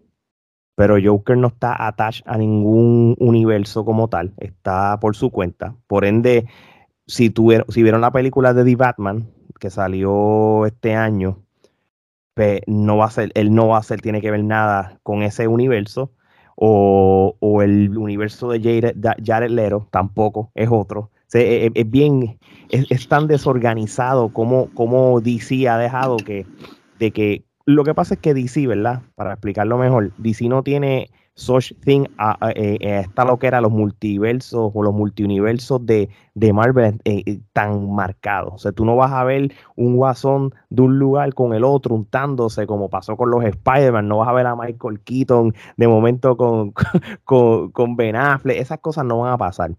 pero 0.75 0.97
Joker 1.01 1.37
no 1.37 1.47
está 1.47 1.87
attached 1.87 2.23
a 2.27 2.37
ningún 2.37 3.15
universo 3.19 3.85
como 3.85 4.09
tal, 4.09 4.33
está 4.37 4.99
por 4.99 5.15
su 5.15 5.31
cuenta. 5.31 5.75
Por 5.87 6.05
ende, 6.05 6.47
si, 7.07 7.33
si 7.69 7.83
vieron 7.83 8.01
la 8.01 8.11
película 8.11 8.53
de 8.53 8.65
The 8.65 8.75
Batman, 8.75 9.31
que 9.59 9.69
salió 9.69 10.65
este 10.65 10.93
año, 10.93 11.41
pues 12.33 12.61
no 12.67 12.97
va 12.97 13.05
a 13.05 13.11
ser, 13.11 13.31
él 13.35 13.55
no 13.55 13.69
va 13.69 13.77
a 13.77 13.83
ser, 13.83 14.01
tiene 14.01 14.21
que 14.21 14.31
ver 14.31 14.43
nada 14.43 14.99
con 15.03 15.23
ese 15.23 15.47
universo, 15.47 16.11
o, 16.55 17.61
el 17.61 17.97
universo 17.97 18.49
de 18.49 18.59
Jared, 18.59 18.95
Jared 19.23 19.51
Leto, 19.51 19.87
tampoco, 19.91 20.51
es 20.55 20.69
otro. 20.71 21.11
E, 21.33 21.65
e, 21.65 21.71
es, 21.73 21.89
bien, 21.89 22.39
es, 22.69 23.07
tan 23.09 23.27
desorganizado 23.27 24.29
como, 24.29 24.69
como 24.73 25.19
DC 25.19 25.67
ha 25.67 25.77
dejado 25.77 26.17
que, 26.17 26.45
de 26.99 27.11
que 27.11 27.43
lo 27.65 27.83
que 27.83 27.93
pasa 27.93 28.13
es 28.13 28.19
que 28.19 28.33
DC, 28.33 28.67
¿verdad? 28.67 29.01
Para 29.15 29.33
explicarlo 29.33 29.77
mejor, 29.77 30.11
DC 30.17 30.47
no 30.47 30.63
tiene 30.63 31.09
such 31.35 31.73
thing 31.83 32.05
a, 32.17 32.37
esta 32.55 33.25
lo 33.25 33.37
que 33.37 33.47
era 33.47 33.61
los 33.61 33.71
multiversos 33.71 34.71
o 34.73 34.83
los 34.83 34.93
multiuniversos 34.93 35.85
de, 35.85 36.09
de 36.33 36.53
Marvel 36.53 36.99
eh, 37.03 37.23
eh, 37.25 37.39
tan 37.53 37.93
marcados. 37.93 38.53
O 38.53 38.57
sea, 38.57 38.71
tú 38.71 38.85
no 38.85 38.95
vas 38.95 39.11
a 39.11 39.23
ver 39.23 39.53
un 39.75 39.97
guasón 39.97 40.53
de 40.69 40.81
un 40.81 40.97
lugar 40.97 41.33
con 41.33 41.53
el 41.53 41.63
otro 41.63 41.95
untándose 41.95 42.65
como 42.65 42.89
pasó 42.89 43.17
con 43.17 43.29
los 43.31 43.43
Spider-Man. 43.43 44.07
No 44.07 44.19
vas 44.19 44.29
a 44.29 44.33
ver 44.33 44.47
a 44.47 44.55
Michael 44.55 45.01
Keaton 45.01 45.53
de 45.77 45.87
momento 45.87 46.37
con, 46.37 46.71
con, 47.25 47.71
con 47.71 47.95
Ben 47.95 48.15
Affleck. 48.15 48.57
Esas 48.57 48.79
cosas 48.79 49.05
no 49.05 49.19
van 49.19 49.33
a 49.33 49.37
pasar. 49.37 49.71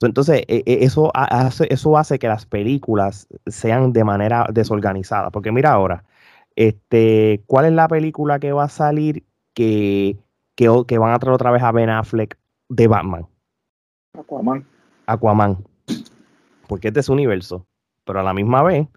Entonces, 0.00 0.42
e, 0.46 0.62
e, 0.66 0.84
eso 0.84 1.10
hace, 1.14 1.66
eso 1.70 1.98
hace 1.98 2.18
que 2.18 2.28
las 2.28 2.46
películas 2.46 3.26
sean 3.46 3.92
de 3.92 4.04
manera 4.04 4.46
desorganizada. 4.52 5.30
Porque 5.30 5.50
mira 5.52 5.72
ahora, 5.72 6.04
este, 6.58 7.44
¿Cuál 7.46 7.66
es 7.66 7.72
la 7.72 7.86
película 7.88 8.40
que 8.40 8.52
va 8.52 8.64
a 8.64 8.68
salir 8.68 9.24
que, 9.54 10.18
que, 10.58 10.98
van 10.98 11.12
a 11.12 11.18
traer 11.20 11.34
otra 11.34 11.52
vez 11.52 11.62
a 11.62 11.70
Ben 11.70 11.88
Affleck 11.88 12.36
de 12.68 12.88
Batman? 12.88 13.26
Aquaman. 14.18 14.66
Aquaman. 15.06 15.64
Porque 16.66 16.88
este 16.88 17.00
es 17.00 17.08
universo. 17.08 17.64
Pero 18.04 18.20
a 18.20 18.22
la 18.24 18.34
misma 18.34 18.62
vez, 18.64 18.88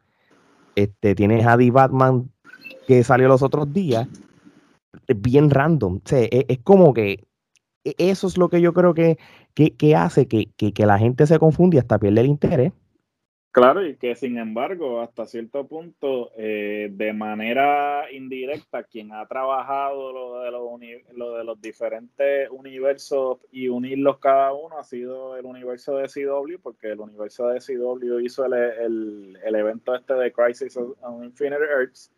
este, 0.76 1.14
tienes 1.14 1.46
a 1.46 1.58
The 1.58 1.70
Batman 1.70 2.32
que 2.88 3.04
salió 3.04 3.28
los 3.28 3.44
otros 3.44 3.72
días. 3.72 4.08
Bien 5.16 5.52
random. 5.52 5.98
O 5.98 6.02
es, 6.10 6.60
como 6.64 6.94
que 6.94 7.28
e, 7.84 7.96
eso 7.98 8.28
es 8.28 8.38
lo 8.38 8.50
que 8.50 8.60
yo 8.60 8.74
creo 8.74 8.96
que, 8.96 9.20
que, 9.54 9.96
hace 9.96 10.28
que, 10.28 10.48
que, 10.56 10.86
la 10.86 10.98
gente 10.98 11.28
se 11.28 11.38
confunde 11.38 11.78
y 11.78 11.80
hasta 11.80 12.00
pierde 12.00 12.22
el 12.22 12.28
interés. 12.28 12.74
Claro, 13.52 13.86
y 13.86 13.98
que 13.98 14.16
sin 14.16 14.38
embargo, 14.38 15.02
hasta 15.02 15.26
cierto 15.26 15.68
punto, 15.68 16.32
eh, 16.38 16.88
de 16.90 17.12
manera 17.12 18.10
indirecta, 18.10 18.84
quien 18.84 19.12
ha 19.12 19.28
trabajado 19.28 20.14
lo 20.14 20.40
de, 20.40 20.52
los 20.52 21.18
lo 21.18 21.36
de 21.36 21.44
los 21.44 21.62
diferentes 21.62 22.50
universos 22.50 23.40
y 23.52 23.68
unirlos 23.68 24.20
cada 24.20 24.54
uno 24.54 24.78
ha 24.80 24.86
sido 24.86 25.36
el 25.36 25.46
universo 25.46 25.98
de 25.98 26.08
CW, 26.08 26.62
porque 26.64 26.92
el 26.94 27.02
universo 27.02 27.50
de 27.50 27.60
CW 27.60 28.20
hizo 28.20 28.46
el, 28.46 29.38
el, 29.44 29.56
evento 29.56 29.96
este 29.96 30.14
de 30.14 30.32
Crisis 30.32 30.78
on 30.78 31.26
Infinite 31.26 31.62
Earths, 31.62 32.10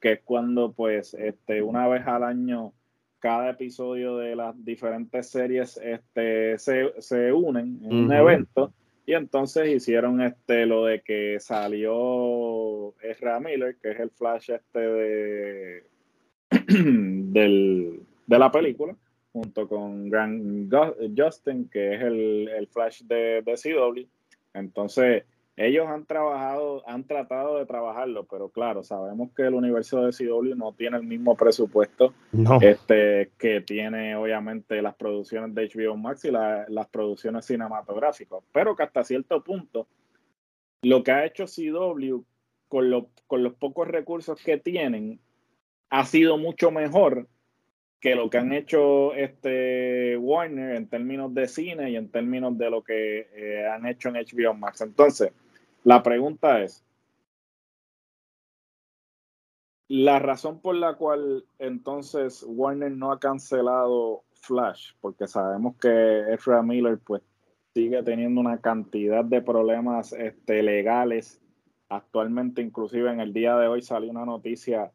que 0.00 0.12
es 0.12 0.20
cuando 0.22 0.70
pues 0.70 1.14
este, 1.14 1.62
una 1.62 1.88
vez 1.88 2.06
al 2.06 2.22
año 2.22 2.72
cada 3.18 3.50
episodio 3.50 4.18
de 4.18 4.36
las 4.36 4.54
diferentes 4.64 5.30
series 5.30 5.78
este, 5.78 6.56
se, 6.58 6.92
se 7.00 7.32
unen 7.32 7.80
en 7.82 8.04
un 8.04 8.12
evento 8.12 8.72
y 9.06 9.14
entonces 9.14 9.68
hicieron 9.68 10.20
este 10.20 10.66
lo 10.66 10.84
de 10.84 11.00
que 11.00 11.38
salió 11.38 12.92
Ezra 13.00 13.38
Miller, 13.38 13.76
que 13.80 13.92
es 13.92 14.00
el 14.00 14.10
Flash 14.10 14.50
este 14.50 14.80
de, 14.80 15.84
del, 16.68 18.02
de 18.26 18.38
la 18.38 18.50
película, 18.50 18.96
junto 19.32 19.68
con 19.68 20.10
Grant 20.10 20.74
Justin, 21.16 21.68
que 21.68 21.94
es 21.94 22.02
el, 22.02 22.68
Flash 22.72 23.02
de, 23.02 23.42
de 23.42 23.54
CW. 23.54 24.08
Entonces, 24.54 25.22
ellos 25.56 25.86
han 25.88 26.04
trabajado, 26.04 26.82
han 26.86 27.04
tratado 27.04 27.58
de 27.58 27.64
trabajarlo, 27.64 28.26
pero 28.26 28.50
claro, 28.50 28.82
sabemos 28.82 29.30
que 29.34 29.42
el 29.42 29.54
universo 29.54 30.02
de 30.02 30.12
CW 30.12 30.54
no 30.54 30.74
tiene 30.74 30.98
el 30.98 31.02
mismo 31.02 31.34
presupuesto 31.34 32.12
este, 32.60 33.30
que 33.38 33.62
tiene 33.62 34.16
obviamente 34.16 34.82
las 34.82 34.94
producciones 34.96 35.54
de 35.54 35.68
HBO 35.68 35.96
Max 35.96 36.26
y 36.26 36.30
las 36.30 36.86
producciones 36.90 37.46
cinematográficas, 37.46 38.40
pero 38.52 38.76
que 38.76 38.82
hasta 38.82 39.02
cierto 39.02 39.42
punto 39.42 39.86
lo 40.82 41.02
que 41.02 41.12
ha 41.12 41.24
hecho 41.24 41.46
CW 41.46 42.20
con, 42.68 43.08
con 43.26 43.42
los 43.42 43.54
pocos 43.54 43.88
recursos 43.88 44.38
que 44.42 44.58
tienen 44.58 45.20
ha 45.88 46.04
sido 46.04 46.36
mucho 46.36 46.70
mejor 46.70 47.28
que 48.00 48.14
lo 48.14 48.28
que 48.28 48.38
han 48.38 48.52
hecho 48.52 49.14
este 49.14 50.18
Warner 50.18 50.76
en 50.76 50.86
términos 50.88 51.32
de 51.32 51.48
cine 51.48 51.90
y 51.90 51.96
en 51.96 52.10
términos 52.10 52.58
de 52.58 52.70
lo 52.70 52.84
que 52.84 53.28
eh, 53.34 53.66
han 53.66 53.86
hecho 53.86 54.10
en 54.10 54.16
HBO 54.16 54.54
Max. 54.54 54.82
Entonces, 54.82 55.32
la 55.86 56.02
pregunta 56.02 56.62
es, 56.62 56.84
la 59.86 60.18
razón 60.18 60.60
por 60.60 60.74
la 60.74 60.94
cual 60.94 61.46
entonces 61.60 62.44
Warner 62.44 62.90
no 62.90 63.12
ha 63.12 63.20
cancelado 63.20 64.24
Flash, 64.32 64.94
porque 65.00 65.28
sabemos 65.28 65.76
que 65.76 66.34
Ezra 66.34 66.60
Miller 66.64 66.98
pues 66.98 67.22
sigue 67.72 68.02
teniendo 68.02 68.40
una 68.40 68.60
cantidad 68.60 69.24
de 69.24 69.42
problemas 69.42 70.12
este, 70.12 70.64
legales. 70.64 71.40
Actualmente, 71.88 72.62
inclusive 72.62 73.12
en 73.12 73.20
el 73.20 73.32
día 73.32 73.56
de 73.56 73.68
hoy 73.68 73.80
salió 73.80 74.10
una 74.10 74.24
noticia 74.24 74.90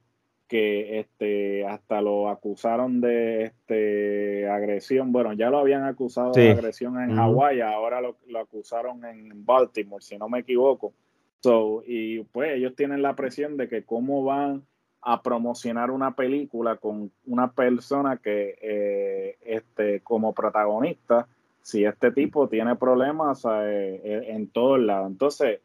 que 0.51 0.99
este, 0.99 1.65
hasta 1.65 2.01
lo 2.01 2.29
acusaron 2.29 2.99
de 2.99 3.43
este, 3.45 4.49
agresión. 4.49 5.13
Bueno, 5.13 5.31
ya 5.31 5.49
lo 5.49 5.59
habían 5.59 5.85
acusado 5.85 6.33
de 6.33 6.51
agresión 6.51 7.01
en 7.01 7.15
Hawái, 7.15 7.61
ahora 7.61 8.01
lo, 8.01 8.17
acusaron 8.37 9.05
en 9.05 9.45
Baltimore, 9.45 10.03
si 10.03 10.17
no 10.17 10.27
me 10.27 10.39
equivoco. 10.39 10.91
So, 11.39 11.83
y 11.87 12.23
pues 12.23 12.51
ellos 12.57 12.75
tienen 12.75 13.01
la 13.01 13.15
presión 13.15 13.55
de 13.55 13.69
que 13.69 13.85
cómo 13.85 14.25
van 14.25 14.63
a 15.01 15.21
promocionar 15.21 15.89
una 15.89 16.17
película 16.17 16.75
con 16.75 17.13
una 17.25 17.53
persona 17.53 18.17
que 18.17 18.57
eh, 18.61 19.37
este, 19.45 20.01
como 20.01 20.33
protagonista, 20.33 21.29
si 21.61 21.85
este 21.85 22.11
tipo 22.11 22.49
tiene 22.49 22.75
problemas 22.75 23.45
eh, 23.45 24.01
eh, 24.03 24.25
en 24.27 24.49
todos 24.49 24.81
lados. 24.81 25.09
Entonces, 25.11 25.61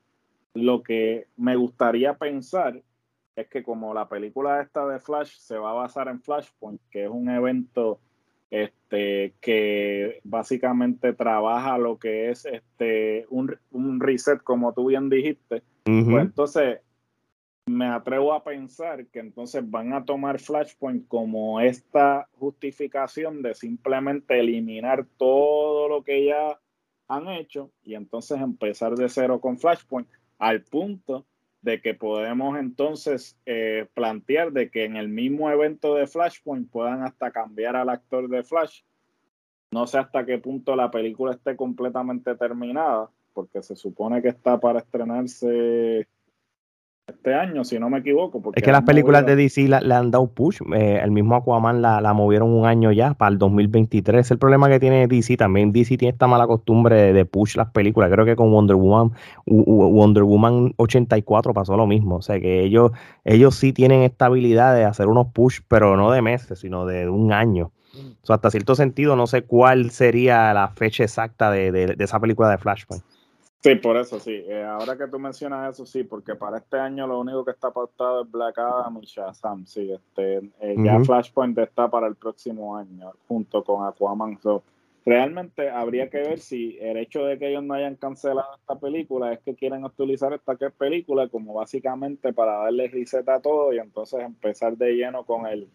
lo 0.54 0.84
que 0.84 1.26
me 1.36 1.56
gustaría 1.56 2.14
pensar 2.14 2.82
es 3.36 3.48
que 3.48 3.62
como 3.62 3.92
la 3.92 4.08
película 4.08 4.62
esta 4.62 4.86
de 4.86 4.98
Flash 4.98 5.36
se 5.36 5.58
va 5.58 5.70
a 5.70 5.74
basar 5.74 6.08
en 6.08 6.20
Flashpoint, 6.20 6.80
que 6.90 7.04
es 7.04 7.10
un 7.10 7.28
evento 7.28 8.00
este, 8.50 9.34
que 9.40 10.20
básicamente 10.24 11.12
trabaja 11.12 11.76
lo 11.76 11.98
que 11.98 12.30
es 12.30 12.46
este, 12.46 13.26
un, 13.28 14.00
reset, 14.00 14.42
como 14.42 14.72
tú 14.72 14.86
bien 14.86 15.10
dijiste, 15.10 15.62
pues 15.84 16.22
entonces 16.22 16.80
me 17.66 17.86
atrevo 17.86 18.32
a 18.32 18.42
pensar 18.42 19.06
que 19.08 19.18
entonces 19.18 19.68
van 19.68 19.92
a 19.92 20.04
tomar 20.04 20.38
Flashpoint 20.38 21.06
como 21.08 21.60
esta 21.60 22.28
justificación 22.38 23.42
de 23.42 23.54
simplemente 23.54 24.38
eliminar 24.38 25.04
todo 25.16 25.88
lo 25.88 26.02
que 26.02 26.24
ya 26.24 26.58
han 27.08 27.28
hecho 27.28 27.70
y 27.82 27.94
entonces 27.94 28.40
empezar 28.40 28.94
de 28.94 29.08
cero 29.08 29.40
con 29.40 29.58
Flashpoint 29.58 30.08
al 30.38 30.62
punto 30.62 31.26
de 31.62 31.80
que 31.80 31.94
podemos 31.94 32.58
entonces 32.58 33.38
eh, 33.46 33.86
plantear 33.94 34.52
de 34.52 34.70
que 34.70 34.84
en 34.84 34.96
el 34.96 35.08
mismo 35.08 35.50
evento 35.50 35.94
de 35.94 36.06
Flashpoint 36.06 36.70
puedan 36.70 37.02
hasta 37.02 37.30
cambiar 37.30 37.76
al 37.76 37.88
actor 37.88 38.28
de 38.28 38.44
Flash. 38.44 38.82
No 39.70 39.86
sé 39.86 39.98
hasta 39.98 40.24
qué 40.24 40.38
punto 40.38 40.76
la 40.76 40.90
película 40.90 41.32
esté 41.32 41.56
completamente 41.56 42.34
terminada, 42.36 43.10
porque 43.32 43.62
se 43.62 43.74
supone 43.74 44.22
que 44.22 44.28
está 44.28 44.60
para 44.60 44.78
estrenarse 44.78 46.08
este 47.08 47.34
año, 47.34 47.62
si 47.62 47.78
no 47.78 47.88
me 47.88 47.98
equivoco. 47.98 48.42
es 48.54 48.62
que 48.64 48.72
las 48.72 48.82
películas 48.82 49.24
de 49.24 49.36
DC 49.36 49.68
le 49.68 49.94
han 49.94 50.10
dado 50.10 50.26
push. 50.26 50.58
Eh, 50.74 51.00
el 51.00 51.12
mismo 51.12 51.36
Aquaman 51.36 51.80
la, 51.80 52.00
la, 52.00 52.12
movieron 52.14 52.50
un 52.50 52.66
año 52.66 52.90
ya 52.90 53.14
para 53.14 53.30
el 53.30 53.38
2023. 53.38 54.26
Es 54.26 54.30
el 54.32 54.38
problema 54.38 54.68
que 54.68 54.80
tiene 54.80 55.06
DC 55.06 55.36
también. 55.36 55.72
DC 55.72 55.98
tiene 55.98 56.12
esta 56.12 56.26
mala 56.26 56.48
costumbre 56.48 57.12
de, 57.12 57.24
push 57.24 57.56
las 57.56 57.70
películas. 57.70 58.10
Creo 58.10 58.24
que 58.24 58.34
con 58.34 58.50
Wonder 58.50 58.74
Woman, 58.74 59.12
Wonder 59.46 60.24
Woman 60.24 60.74
84 60.78 61.54
pasó 61.54 61.76
lo 61.76 61.86
mismo. 61.86 62.16
O 62.16 62.22
sea 62.22 62.40
que 62.40 62.64
ellos, 62.64 62.90
ellos 63.24 63.54
sí 63.54 63.72
tienen 63.72 64.02
esta 64.02 64.26
habilidad 64.26 64.74
de 64.74 64.84
hacer 64.84 65.06
unos 65.06 65.28
push, 65.28 65.60
pero 65.68 65.96
no 65.96 66.10
de 66.10 66.22
meses, 66.22 66.58
sino 66.58 66.86
de 66.86 67.08
un 67.08 67.32
año. 67.32 67.70
O 68.22 68.26
sea, 68.26 68.36
hasta 68.36 68.50
cierto 68.50 68.74
sentido, 68.74 69.14
no 69.14 69.28
sé 69.28 69.42
cuál 69.42 69.90
sería 69.90 70.52
la 70.52 70.68
fecha 70.68 71.04
exacta 71.04 71.52
de, 71.52 71.70
de, 71.70 71.86
de 71.94 72.04
esa 72.04 72.18
película 72.18 72.50
de 72.50 72.58
Flashpoint. 72.58 73.04
Sí, 73.66 73.74
por 73.74 73.96
eso 73.96 74.20
sí. 74.20 74.44
Eh, 74.46 74.62
ahora 74.62 74.96
que 74.96 75.08
tú 75.08 75.18
mencionas 75.18 75.74
eso, 75.74 75.84
sí, 75.84 76.04
porque 76.04 76.36
para 76.36 76.58
este 76.58 76.78
año 76.78 77.04
lo 77.04 77.18
único 77.18 77.44
que 77.44 77.50
está 77.50 77.72
pautado 77.72 78.22
es 78.22 78.30
Black 78.30 78.56
Adam 78.58 79.00
y 79.02 79.06
Shazam. 79.06 79.66
Sí, 79.66 79.90
este, 79.90 80.36
eh, 80.60 80.76
ya 80.78 81.00
Flashpoint 81.00 81.58
está 81.58 81.90
para 81.90 82.06
el 82.06 82.14
próximo 82.14 82.76
año, 82.76 83.10
junto 83.26 83.64
con 83.64 83.84
Aquaman. 83.84 84.38
realmente 85.04 85.68
habría 85.68 86.08
que 86.08 86.18
ver 86.18 86.38
si 86.38 86.78
el 86.80 86.96
hecho 86.98 87.24
de 87.24 87.40
que 87.40 87.48
ellos 87.48 87.64
no 87.64 87.74
hayan 87.74 87.96
cancelado 87.96 88.54
esta 88.56 88.78
película 88.78 89.32
es 89.32 89.40
que 89.40 89.56
quieren 89.56 89.84
utilizar 89.84 90.32
esta 90.32 90.54
película 90.70 91.28
como 91.28 91.54
básicamente 91.54 92.32
para 92.32 92.58
darle 92.58 92.86
reset 92.86 93.28
a 93.28 93.40
todo 93.40 93.72
y 93.72 93.80
entonces 93.80 94.20
empezar 94.20 94.76
de 94.76 94.92
lleno 94.92 95.24
con 95.24 95.44
el 95.44 95.68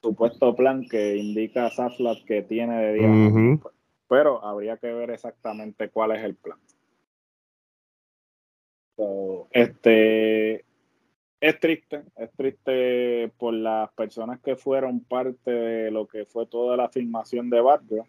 supuesto 0.00 0.56
plan 0.56 0.88
que 0.88 1.18
indica 1.18 1.68
Saflat 1.68 2.24
que 2.24 2.40
tiene 2.40 2.80
de 2.80 2.92
día. 2.94 3.58
Pero 4.08 4.42
habría 4.42 4.78
que 4.78 4.90
ver 4.90 5.10
exactamente 5.10 5.90
cuál 5.90 6.12
es 6.12 6.24
el 6.24 6.34
plan 6.34 6.58
este 9.50 10.64
es 11.40 11.60
triste, 11.60 12.02
es 12.16 12.32
triste 12.32 13.30
por 13.38 13.52
las 13.52 13.92
personas 13.92 14.40
que 14.40 14.56
fueron 14.56 15.00
parte 15.00 15.50
de 15.50 15.90
lo 15.90 16.06
que 16.06 16.24
fue 16.24 16.46
toda 16.46 16.76
la 16.76 16.88
filmación 16.88 17.50
de 17.50 17.60
Batgirl, 17.60 18.04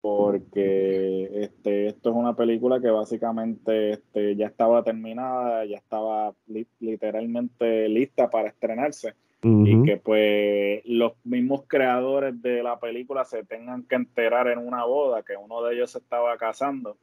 porque 0.00 1.28
este, 1.42 1.88
esto 1.88 2.10
es 2.10 2.16
una 2.16 2.34
película 2.34 2.80
que 2.80 2.90
básicamente 2.90 3.90
este, 3.90 4.36
ya 4.36 4.46
estaba 4.46 4.82
terminada, 4.82 5.64
ya 5.64 5.76
estaba 5.76 6.34
literalmente 6.80 7.88
lista 7.88 8.30
para 8.30 8.48
estrenarse. 8.48 9.14
Y 9.44 9.82
que 9.82 9.96
pues 9.96 10.82
los 10.84 11.14
mismos 11.24 11.64
creadores 11.66 12.40
de 12.40 12.62
la 12.62 12.78
película 12.78 13.24
se 13.24 13.42
tengan 13.42 13.82
que 13.82 13.96
enterar 13.96 14.46
en 14.46 14.58
una 14.58 14.84
boda 14.84 15.24
que 15.24 15.36
uno 15.36 15.64
de 15.64 15.74
ellos 15.74 15.90
se 15.90 15.98
estaba 15.98 16.36
casando 16.36 16.96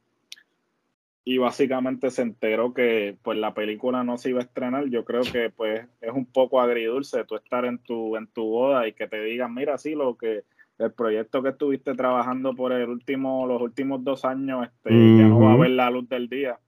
y 1.24 1.38
básicamente 1.38 2.10
se 2.10 2.22
enteró 2.22 2.72
que 2.72 3.16
pues 3.22 3.38
la 3.38 3.52
película 3.54 4.02
no 4.04 4.16
se 4.16 4.30
iba 4.30 4.40
a 4.40 4.44
estrenar. 4.44 4.86
Yo 4.88 5.04
creo 5.04 5.22
que 5.22 5.50
pues 5.50 5.86
es 6.00 6.12
un 6.12 6.26
poco 6.26 6.60
agridulce 6.60 7.24
tú 7.24 7.36
estar 7.36 7.64
en 7.64 7.78
tu 7.78 8.16
en 8.16 8.26
tu 8.28 8.44
boda 8.44 8.88
y 8.88 8.94
que 8.94 9.06
te 9.06 9.22
digan, 9.22 9.54
mira, 9.54 9.78
sí, 9.78 9.94
lo 9.94 10.16
que 10.16 10.44
el 10.78 10.92
proyecto 10.92 11.42
que 11.42 11.50
estuviste 11.50 11.94
trabajando 11.94 12.54
por 12.54 12.72
el 12.72 12.88
último 12.88 13.46
los 13.46 13.60
últimos 13.60 14.02
dos 14.02 14.24
años 14.24 14.66
este, 14.66 14.90
ya 14.90 15.28
no 15.28 15.40
va 15.40 15.52
a 15.52 15.56
ver 15.56 15.70
la 15.70 15.90
luz 15.90 16.08
del 16.08 16.28
día. 16.28 16.58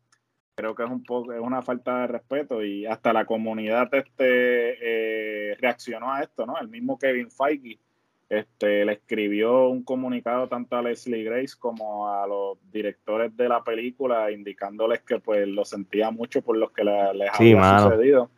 Creo 0.55 0.75
que 0.75 0.85
es 0.85 0.91
un 0.91 1.03
poco 1.03 1.33
es 1.33 1.41
una 1.41 1.63
falta 1.63 2.03
de 2.03 2.07
respeto 2.09 2.63
y 2.63 2.85
hasta 2.85 3.15
la 3.15 3.25
comunidad 3.25 3.89
este 3.95 4.77
eh, 5.51 5.57
reaccionó 5.61 6.13
a 6.13 6.23
esto, 6.23 6.45
¿no? 6.45 6.59
El 6.61 6.69
mismo 6.69 6.99
Kevin 6.99 7.31
Feige 7.31 7.79
este, 8.33 8.87
le 8.87 8.95
escribió 8.95 9.69
un 9.69 9.83
comunicado 9.83 10.49
tanto 10.49 10.77
a 10.77 10.83
Leslie 10.83 11.23
Grace 11.23 11.55
como 11.59 12.09
a 12.09 12.27
los 12.27 12.57
directores 12.73 13.37
de 13.37 13.47
la 13.47 13.63
película, 13.63 14.31
indicándoles 14.31 15.03
que 15.03 15.19
pues 15.19 15.47
lo 15.47 15.67
sentía 15.67 16.11
mucho 16.11 16.41
por 16.41 16.57
lo 16.57 16.73
que 16.73 16.83
les 16.83 17.29
había 17.31 17.79
sucedido 17.79 18.31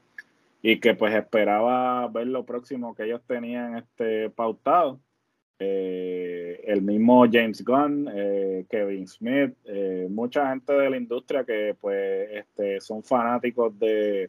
y 0.63 0.81
que 0.81 0.95
pues 0.95 1.15
esperaba 1.15 2.09
ver 2.09 2.27
lo 2.27 2.45
próximo 2.45 2.95
que 2.95 3.05
ellos 3.05 3.23
tenían 3.25 3.77
este 3.77 4.31
pautado. 4.31 4.99
Eh, 5.61 6.61
el 6.65 6.83
mismo 6.83 7.25
James 7.31 7.65
Gunn, 7.65 8.11
eh, 8.13 8.67
Kevin 8.69 9.07
Smith, 9.07 9.55
eh, 9.65 10.09
mucha 10.11 10.49
gente 10.49 10.73
de 10.73 10.91
la 10.91 10.97
industria 10.97 11.45
que 11.45 11.77
pues 11.81 12.29
este, 12.33 12.81
son 12.81 13.05
fanáticos 13.05 13.79
de, 13.79 14.29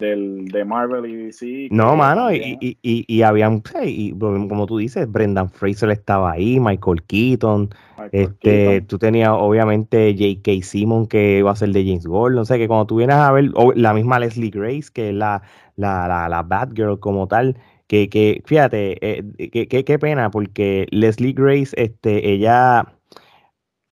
del, 0.00 0.46
de 0.46 0.64
Marvel 0.64 1.06
y 1.06 1.14
DC. 1.14 1.68
No, 1.70 1.94
mano, 1.94 2.32
y, 2.32 2.58
y, 2.60 2.78
y, 2.82 3.04
y, 3.06 3.22
habían, 3.22 3.62
y, 3.84 4.12
como 4.18 4.66
tú 4.66 4.78
dices, 4.78 5.10
Brendan 5.10 5.50
Fraser 5.50 5.90
estaba 5.90 6.32
ahí, 6.32 6.58
Michael 6.58 7.02
Keaton, 7.02 7.70
este, 8.10 8.80
tú 8.82 8.98
tenías 8.98 9.30
obviamente 9.32 10.14
J.K. 10.18 10.64
Simon 10.64 11.06
que 11.06 11.38
iba 11.38 11.50
a 11.50 11.56
ser 11.56 11.70
de 11.70 11.84
James 11.84 12.06
Gordon, 12.06 12.36
no 12.36 12.44
sé, 12.44 12.58
que 12.58 12.66
cuando 12.66 12.86
tú 12.86 12.96
vienes 12.96 13.16
a 13.16 13.30
ver, 13.30 13.50
la 13.76 13.94
misma 13.94 14.18
Leslie 14.18 14.50
Grace, 14.50 14.90
que 14.92 15.10
es 15.10 15.14
la, 15.14 15.42
la, 15.76 16.08
la, 16.08 16.28
la 16.28 16.42
Batgirl 16.42 16.98
como 16.98 17.28
tal, 17.28 17.56
que, 17.86 18.08
que 18.08 18.42
fíjate, 18.44 18.98
eh, 19.00 19.48
que, 19.50 19.84
qué 19.84 19.98
pena, 19.98 20.30
porque 20.30 20.86
Leslie 20.90 21.34
Grace, 21.34 21.74
este, 21.76 22.32
ella, 22.32 22.94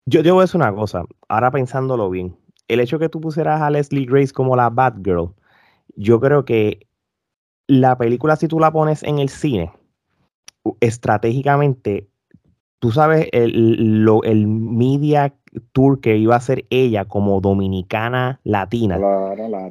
yo, 0.07 0.23
yo 0.23 0.35
voy 0.35 0.43
a 0.43 0.45
decir 0.45 0.61
una 0.61 0.75
cosa, 0.75 1.05
ahora 1.29 1.51
pensándolo 1.51 2.09
bien, 2.09 2.37
el 2.69 2.81
hecho 2.81 2.99
que 2.99 3.09
tú 3.09 3.21
pusieras 3.21 3.61
a 3.61 3.71
Leslie 3.71 4.07
Grace 4.07 4.33
como 4.33 4.55
la 4.57 4.71
Batgirl, 4.71 5.35
yo 5.97 6.21
creo 6.21 6.45
que 6.45 6.87
la 7.67 7.99
película, 7.99 8.37
si 8.37 8.47
tú 8.47 8.61
la 8.61 8.73
pones 8.73 9.03
en 9.03 9.19
el 9.19 9.29
cine, 9.29 9.73
estratégicamente 10.81 12.09
tú 12.79 12.93
sabes 12.93 13.29
el, 13.33 14.05
lo, 14.05 14.23
el 14.23 14.47
media 14.47 15.35
tour 15.73 16.01
que 16.01 16.17
iba 16.19 16.35
a 16.35 16.39
hacer 16.39 16.67
ella 16.71 17.07
como 17.07 17.41
dominicana 17.41 18.41
latina 18.45 18.99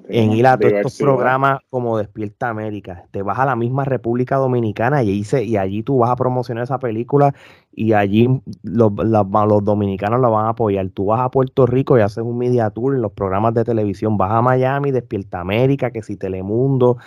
en 0.10 0.32
ir 0.32 0.48
a 0.48 0.58
todos 0.58 0.74
estos 0.74 0.98
programas 0.98 1.60
como 1.70 1.98
Despierta 1.98 2.50
América. 2.50 3.06
Te 3.12 3.22
vas 3.22 3.38
a 3.38 3.46
la 3.46 3.56
misma 3.56 3.86
República 3.86 4.38
Dominicana 4.38 5.04
y, 5.04 5.24
y 5.44 5.58
allí 5.58 5.84
tú 5.84 6.00
vas 6.00 6.10
a 6.10 6.16
promocionar 6.16 6.64
esa 6.64 6.80
película 6.80 7.36
y 7.72 7.94
allí 7.94 8.28
los, 8.64 8.92
los, 8.96 9.64
dominicanos 9.64 10.20
la 10.20 10.30
van 10.30 10.46
a 10.48 10.50
apoyar. 10.50 10.90
Tú 10.90 11.06
vas 11.06 11.22
a 11.22 11.30
Puerto 11.30 11.66
Rico 11.66 11.98
y 11.98 12.02
haces 12.02 12.24
un 12.24 12.38
media 12.38 12.70
tour 12.72 12.96
en 12.96 13.02
los 13.02 13.12
programas 13.12 13.54
de 13.54 13.64
televisión. 13.64 14.18
Vas 14.18 14.32
a 14.32 14.42
Miami, 14.42 14.92
Despierta 14.92 15.42
América, 15.42 15.92
que 15.92 16.02
si 16.02 16.18
Telemundo, 16.18 16.98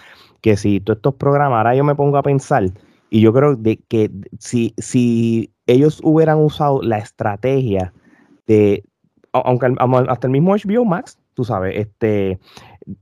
que 0.40 0.56
si 0.56 0.80
todos 0.80 0.98
estos 0.98 1.14
programas. 1.14 1.58
Ahora 1.58 1.74
yo 1.74 1.84
me 1.84 1.94
pongo 1.94 2.18
a 2.18 2.22
pensar 2.22 2.64
y 3.10 3.20
yo 3.20 3.32
creo 3.32 3.56
de 3.56 3.78
que 3.88 4.10
si, 4.38 4.74
si 4.76 5.52
ellos 5.68 6.00
hubieran 6.02 6.38
usado 6.38 6.82
la 6.82 6.98
estrategia 6.98 7.92
de, 8.46 8.82
aunque 9.32 9.74
hasta 10.08 10.26
el 10.26 10.32
mismo 10.32 10.56
HBO 10.56 10.84
Max, 10.84 11.18
tú 11.34 11.44
sabes, 11.44 11.76
este, 11.76 12.40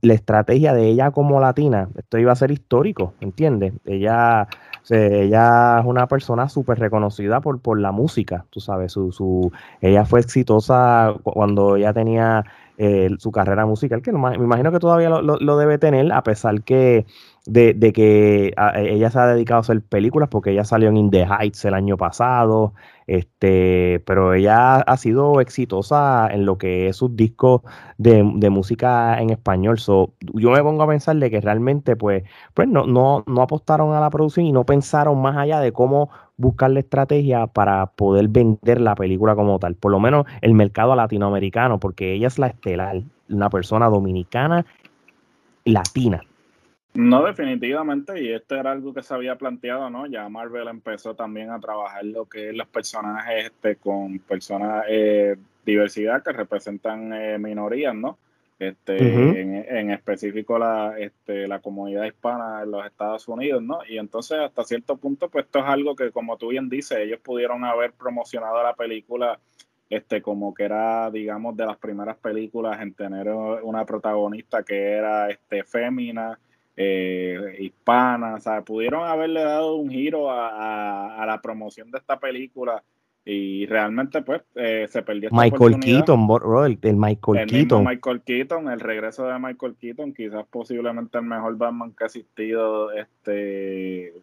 la 0.01 0.13
estrategia 0.13 0.73
de 0.73 0.87
ella 0.87 1.11
como 1.11 1.39
latina, 1.39 1.89
esto 1.97 2.17
iba 2.19 2.33
a 2.33 2.35
ser 2.35 2.51
histórico, 2.51 3.13
¿entiendes? 3.21 3.73
Ella, 3.85 4.47
ella 4.89 5.79
es 5.79 5.85
una 5.85 6.07
persona 6.07 6.49
súper 6.49 6.77
reconocida 6.77 7.39
por, 7.39 7.61
por 7.61 7.79
la 7.79 7.91
música, 7.91 8.45
tú 8.49 8.59
sabes, 8.59 8.91
su, 8.91 9.11
su, 9.11 9.51
ella 9.81 10.05
fue 10.05 10.19
exitosa 10.19 11.15
cuando 11.23 11.77
ella 11.77 11.93
tenía 11.93 12.43
eh, 12.77 13.09
su 13.17 13.31
carrera 13.31 13.65
musical, 13.65 14.03
que 14.03 14.11
me 14.11 14.35
imagino 14.35 14.71
que 14.71 14.79
todavía 14.79 15.09
lo, 15.09 15.57
debe 15.57 15.79
tener, 15.79 16.11
a 16.11 16.21
pesar 16.21 16.61
que 16.61 17.07
de, 17.47 17.93
que 17.93 18.53
ella 18.75 19.09
se 19.09 19.19
ha 19.19 19.27
dedicado 19.27 19.57
a 19.57 19.61
hacer 19.61 19.81
películas, 19.81 20.29
porque 20.29 20.51
ella 20.51 20.65
salió 20.65 20.89
en 20.89 20.97
In 20.97 21.09
the 21.09 21.25
Heights 21.25 21.63
el 21.65 21.73
año 21.73 21.97
pasado, 21.97 22.73
este, 23.07 24.03
pero 24.05 24.33
ella 24.33 24.75
ha 24.81 24.97
sido 24.97 25.39
exitosa 25.39 26.27
en 26.29 26.45
lo 26.45 26.57
que 26.57 26.89
es 26.89 26.97
sus 26.97 27.15
discos 27.15 27.61
de, 27.97 28.23
música 28.49 29.19
en 29.21 29.29
español. 29.29 29.79
So, 29.79 30.13
yo 30.33 30.51
me 30.51 30.61
pongo 30.61 30.83
a 30.83 30.87
pensar 30.87 31.15
de 31.15 31.31
que 31.31 31.39
realmente, 31.39 31.95
pues, 31.95 32.23
pues 32.53 32.67
no, 32.67 32.85
no, 32.85 33.23
no 33.25 33.41
apostaron 33.41 33.93
a 33.93 34.01
la 34.01 34.09
producción 34.09 34.45
y 34.45 34.51
no 34.51 34.65
pensaron 34.65 35.21
más 35.21 35.37
allá 35.37 35.59
de 35.61 35.71
cómo 35.71 36.09
buscar 36.35 36.71
la 36.71 36.81
estrategia 36.81 37.47
para 37.47 37.87
poder 37.87 38.27
vender 38.27 38.81
la 38.81 38.95
película 38.95 39.35
como 39.35 39.57
tal, 39.57 39.75
por 39.75 39.91
lo 39.91 39.99
menos 39.99 40.25
el 40.41 40.53
mercado 40.53 40.95
latinoamericano, 40.95 41.79
porque 41.79 42.13
ella 42.13 42.27
es 42.27 42.37
la 42.37 42.47
estelar, 42.47 43.01
una 43.29 43.49
persona 43.49 43.87
dominicana 43.87 44.65
latina. 45.65 46.21
No, 46.97 47.23
definitivamente, 47.23 48.19
y 48.21 48.31
esto 48.31 48.55
era 48.55 48.71
algo 48.71 48.93
que 48.93 49.03
se 49.03 49.13
había 49.13 49.35
planteado, 49.35 49.89
¿no? 49.89 50.07
Ya 50.07 50.27
Marvel 50.29 50.67
empezó 50.67 51.13
también 51.13 51.51
a 51.51 51.59
trabajar 51.59 52.03
lo 52.05 52.25
que 52.25 52.49
es 52.49 52.55
los 52.55 52.67
personajes 52.67 53.45
este, 53.45 53.75
con 53.75 54.17
personas, 54.19 54.85
eh, 54.89 55.35
diversidad 55.65 56.23
que 56.23 56.31
representan 56.31 57.13
eh, 57.13 57.37
minorías, 57.37 57.93
¿no? 57.93 58.17
este, 58.59 59.41
en, 59.79 59.91
específico 59.91 60.57
la, 60.57 60.97
este, 60.97 61.47
la 61.47 61.59
comunidad 61.59 62.05
hispana 62.05 62.63
en 62.63 62.71
los 62.71 62.85
Estados 62.85 63.27
Unidos, 63.27 63.61
¿no? 63.61 63.79
Y 63.87 63.99
entonces 63.99 64.39
hasta 64.39 64.63
cierto 64.63 64.97
punto, 64.97 65.29
pues 65.29 65.45
esto 65.45 65.59
es 65.59 65.65
algo 65.65 65.95
que, 65.95 66.11
como 66.11 66.37
tú 66.37 66.47
bien 66.47 66.67
dices, 66.67 66.97
ellos 66.97 67.19
pudieron 67.19 67.63
haber 67.63 67.93
promocionado 67.93 68.63
la 68.63 68.73
película 68.73 69.39
este, 69.89 70.21
como 70.21 70.53
que 70.53 70.63
era, 70.63 71.11
digamos, 71.11 71.55
de 71.55 71.65
las 71.65 71.77
primeras 71.77 72.17
películas 72.17 72.81
en 72.81 72.93
tener 72.93 73.29
una 73.29 73.85
protagonista 73.85 74.63
que 74.63 74.93
era 74.93 75.29
este, 75.29 75.63
fémina, 75.63 76.39
eh, 76.77 77.57
hispana, 77.59 78.35
o 78.35 78.39
sea, 78.39 78.61
pudieron 78.61 79.03
haberle 79.03 79.41
dado 79.43 79.75
un 79.75 79.89
giro 79.89 80.31
a, 80.31 81.21
a 81.21 81.25
la 81.25 81.41
promoción 81.41 81.91
de 81.91 81.97
esta 81.97 82.19
película 82.19 82.83
y 83.29 83.65
realmente 83.65 84.21
pues 84.21 84.41
eh, 84.55 84.87
se 84.89 85.01
perdió 85.01 85.27
esta 85.27 85.41
Michael 85.41 85.79
Keaton, 85.81 86.27
bro, 86.27 86.65
el, 86.65 86.79
Michael 86.81 87.39
el 87.39 87.49
Keaton. 87.49 87.83
Michael 87.83 88.21
Keaton, 88.21 88.69
el 88.69 88.79
regreso 88.79 89.27
de 89.27 89.37
Michael 89.37 89.75
Keaton, 89.75 90.13
quizás 90.13 90.45
posiblemente 90.49 91.17
el 91.17 91.25
mejor 91.25 91.57
Batman 91.57 91.91
que 91.91 92.05
ha 92.05 92.07
existido, 92.07 92.93
este, 92.93 94.13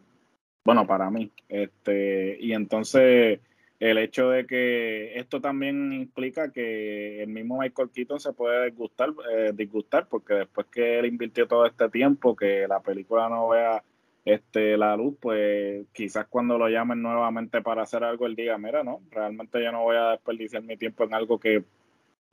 bueno, 0.64 0.86
para 0.86 1.10
mí, 1.10 1.30
este, 1.50 2.38
y 2.40 2.54
entonces 2.54 3.40
el 3.80 3.98
hecho 3.98 4.30
de 4.30 4.46
que 4.46 5.18
esto 5.18 5.40
también 5.40 5.92
implica 5.92 6.52
que 6.52 7.22
el 7.22 7.28
mismo 7.28 7.58
Michael 7.58 7.90
Keaton 7.90 8.20
se 8.20 8.32
puede 8.32 8.66
disgustar, 8.66 9.10
eh, 9.32 9.52
disgustar 9.54 10.06
porque 10.08 10.34
después 10.34 10.66
que 10.68 10.98
él 10.98 11.06
invirtió 11.06 11.46
todo 11.48 11.66
este 11.66 11.88
tiempo, 11.90 12.36
que 12.36 12.66
la 12.68 12.80
película 12.80 13.28
no 13.28 13.48
vea 13.48 13.82
este, 14.24 14.76
la 14.76 14.96
luz, 14.96 15.16
pues 15.20 15.86
quizás 15.92 16.26
cuando 16.28 16.56
lo 16.56 16.68
llamen 16.68 17.02
nuevamente 17.02 17.60
para 17.60 17.82
hacer 17.82 18.04
algo, 18.04 18.26
él 18.26 18.36
diga, 18.36 18.56
mira, 18.58 18.82
no, 18.82 19.02
realmente 19.10 19.62
yo 19.62 19.70
no 19.72 19.82
voy 19.82 19.96
a 19.96 20.10
desperdiciar 20.12 20.62
mi 20.62 20.76
tiempo 20.76 21.04
en 21.04 21.14
algo 21.14 21.38
que 21.38 21.64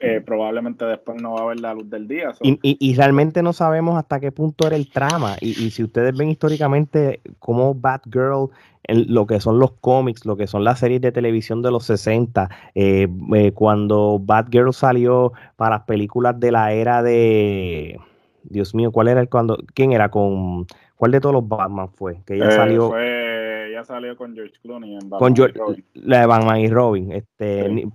eh, 0.02 0.22
probablemente 0.26 0.84
después 0.86 1.22
no 1.22 1.34
va 1.34 1.42
a 1.42 1.46
ver 1.46 1.60
la 1.60 1.74
luz 1.74 1.90
del 1.90 2.08
día. 2.08 2.32
Y, 2.42 2.58
y, 2.62 2.96
realmente 2.96 3.44
no 3.44 3.54
sabemos 3.54 3.98
hasta 3.98 4.20
qué 4.20 4.32
punto 4.32 4.66
era 4.66 4.76
el 4.76 4.90
trama. 4.90 5.36
Y, 5.40 5.50
y 5.50 5.70
si 5.70 5.84
ustedes 5.84 6.18
ven 6.18 6.30
históricamente 6.30 7.22
cómo 7.40 7.76
Batgirl, 7.76 8.50
en 8.84 9.14
lo 9.14 9.28
que 9.28 9.40
son 9.40 9.60
los 9.60 9.74
cómics, 9.74 10.26
lo 10.26 10.36
que 10.36 10.48
son 10.48 10.64
las 10.64 10.80
series 10.80 11.02
de 11.02 11.12
televisión 11.12 11.62
de 11.62 11.72
los 11.72 11.86
60, 11.86 12.50
eh, 12.74 13.08
eh, 13.36 13.52
cuando 13.52 14.20
Batgirl 14.20 14.74
salió 14.74 15.34
para 15.56 15.78
las 15.78 15.86
películas 15.86 16.40
de 16.40 16.52
la 16.52 16.74
era 16.74 17.04
de... 17.04 18.00
Dios 18.44 18.74
mío, 18.74 18.92
¿cuál 18.92 19.08
era 19.08 19.22
el 19.22 19.30
cuando? 19.30 19.56
¿Quién 19.76 19.92
era 19.92 20.10
con 20.10 20.66
¿Cuál 21.02 21.12
de 21.12 21.20
todos 21.20 21.34
los 21.34 21.48
Batman 21.48 21.90
fue? 21.90 22.22
Que 22.26 22.36
ella 22.36 22.50
eh, 22.50 22.52
salió. 22.52 22.90
Fue, 22.90 23.76
salió 23.84 24.16
con 24.16 24.36
George 24.36 24.54
Clooney 24.62 24.94
en 24.94 25.10
Batman 25.10 25.20
con 25.20 25.36
George, 25.36 25.84
La 25.94 26.22
de 26.22 26.26
Batman 26.28 26.60
y 26.60 26.68
Robin. 26.70 27.12
Este, 27.12 27.88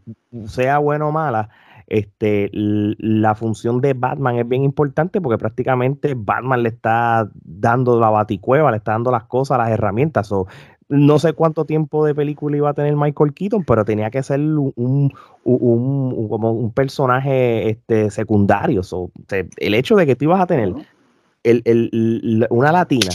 Sea 0.46 0.78
bueno 0.78 1.08
o 1.08 1.12
mala, 1.12 1.48
este, 1.87 2.51
la 2.53 3.35
función 3.35 3.81
de 3.81 3.94
Batman 3.94 4.38
es 4.38 4.49
bien 4.49 4.64
importante 4.64 5.20
porque 5.20 5.38
prácticamente 5.38 6.14
Batman 6.16 6.62
le 6.62 6.70
está 6.70 7.31
dando 7.44 8.01
la 8.01 8.11
baticueva, 8.11 8.70
le 8.70 8.79
está 8.79 8.92
dando 8.92 9.11
las 9.11 9.25
cosas, 9.25 9.59
las 9.59 9.70
herramientas. 9.70 10.31
no 10.88 11.18
sé 11.18 11.33
cuánto 11.33 11.64
tiempo 11.64 12.05
de 12.05 12.14
película 12.14 12.57
iba 12.57 12.70
a 12.70 12.75
tener 12.75 12.96
Michael 12.96 13.35
Keaton, 13.35 13.64
pero 13.64 13.85
tenía 13.85 14.11
que 14.11 14.22
ser 14.22 14.40
un, 14.40 15.12
como 15.44 16.53
un 16.53 16.72
personaje 16.72 17.70
este, 17.70 18.11
secundario. 18.11 18.83
el 19.57 19.75
hecho 19.75 19.96
de 19.96 20.07
que 20.07 20.16
tú 20.16 20.25
ibas 20.25 20.40
a 20.40 20.46
tener 20.46 20.75
una 22.51 22.72
latina 22.72 23.11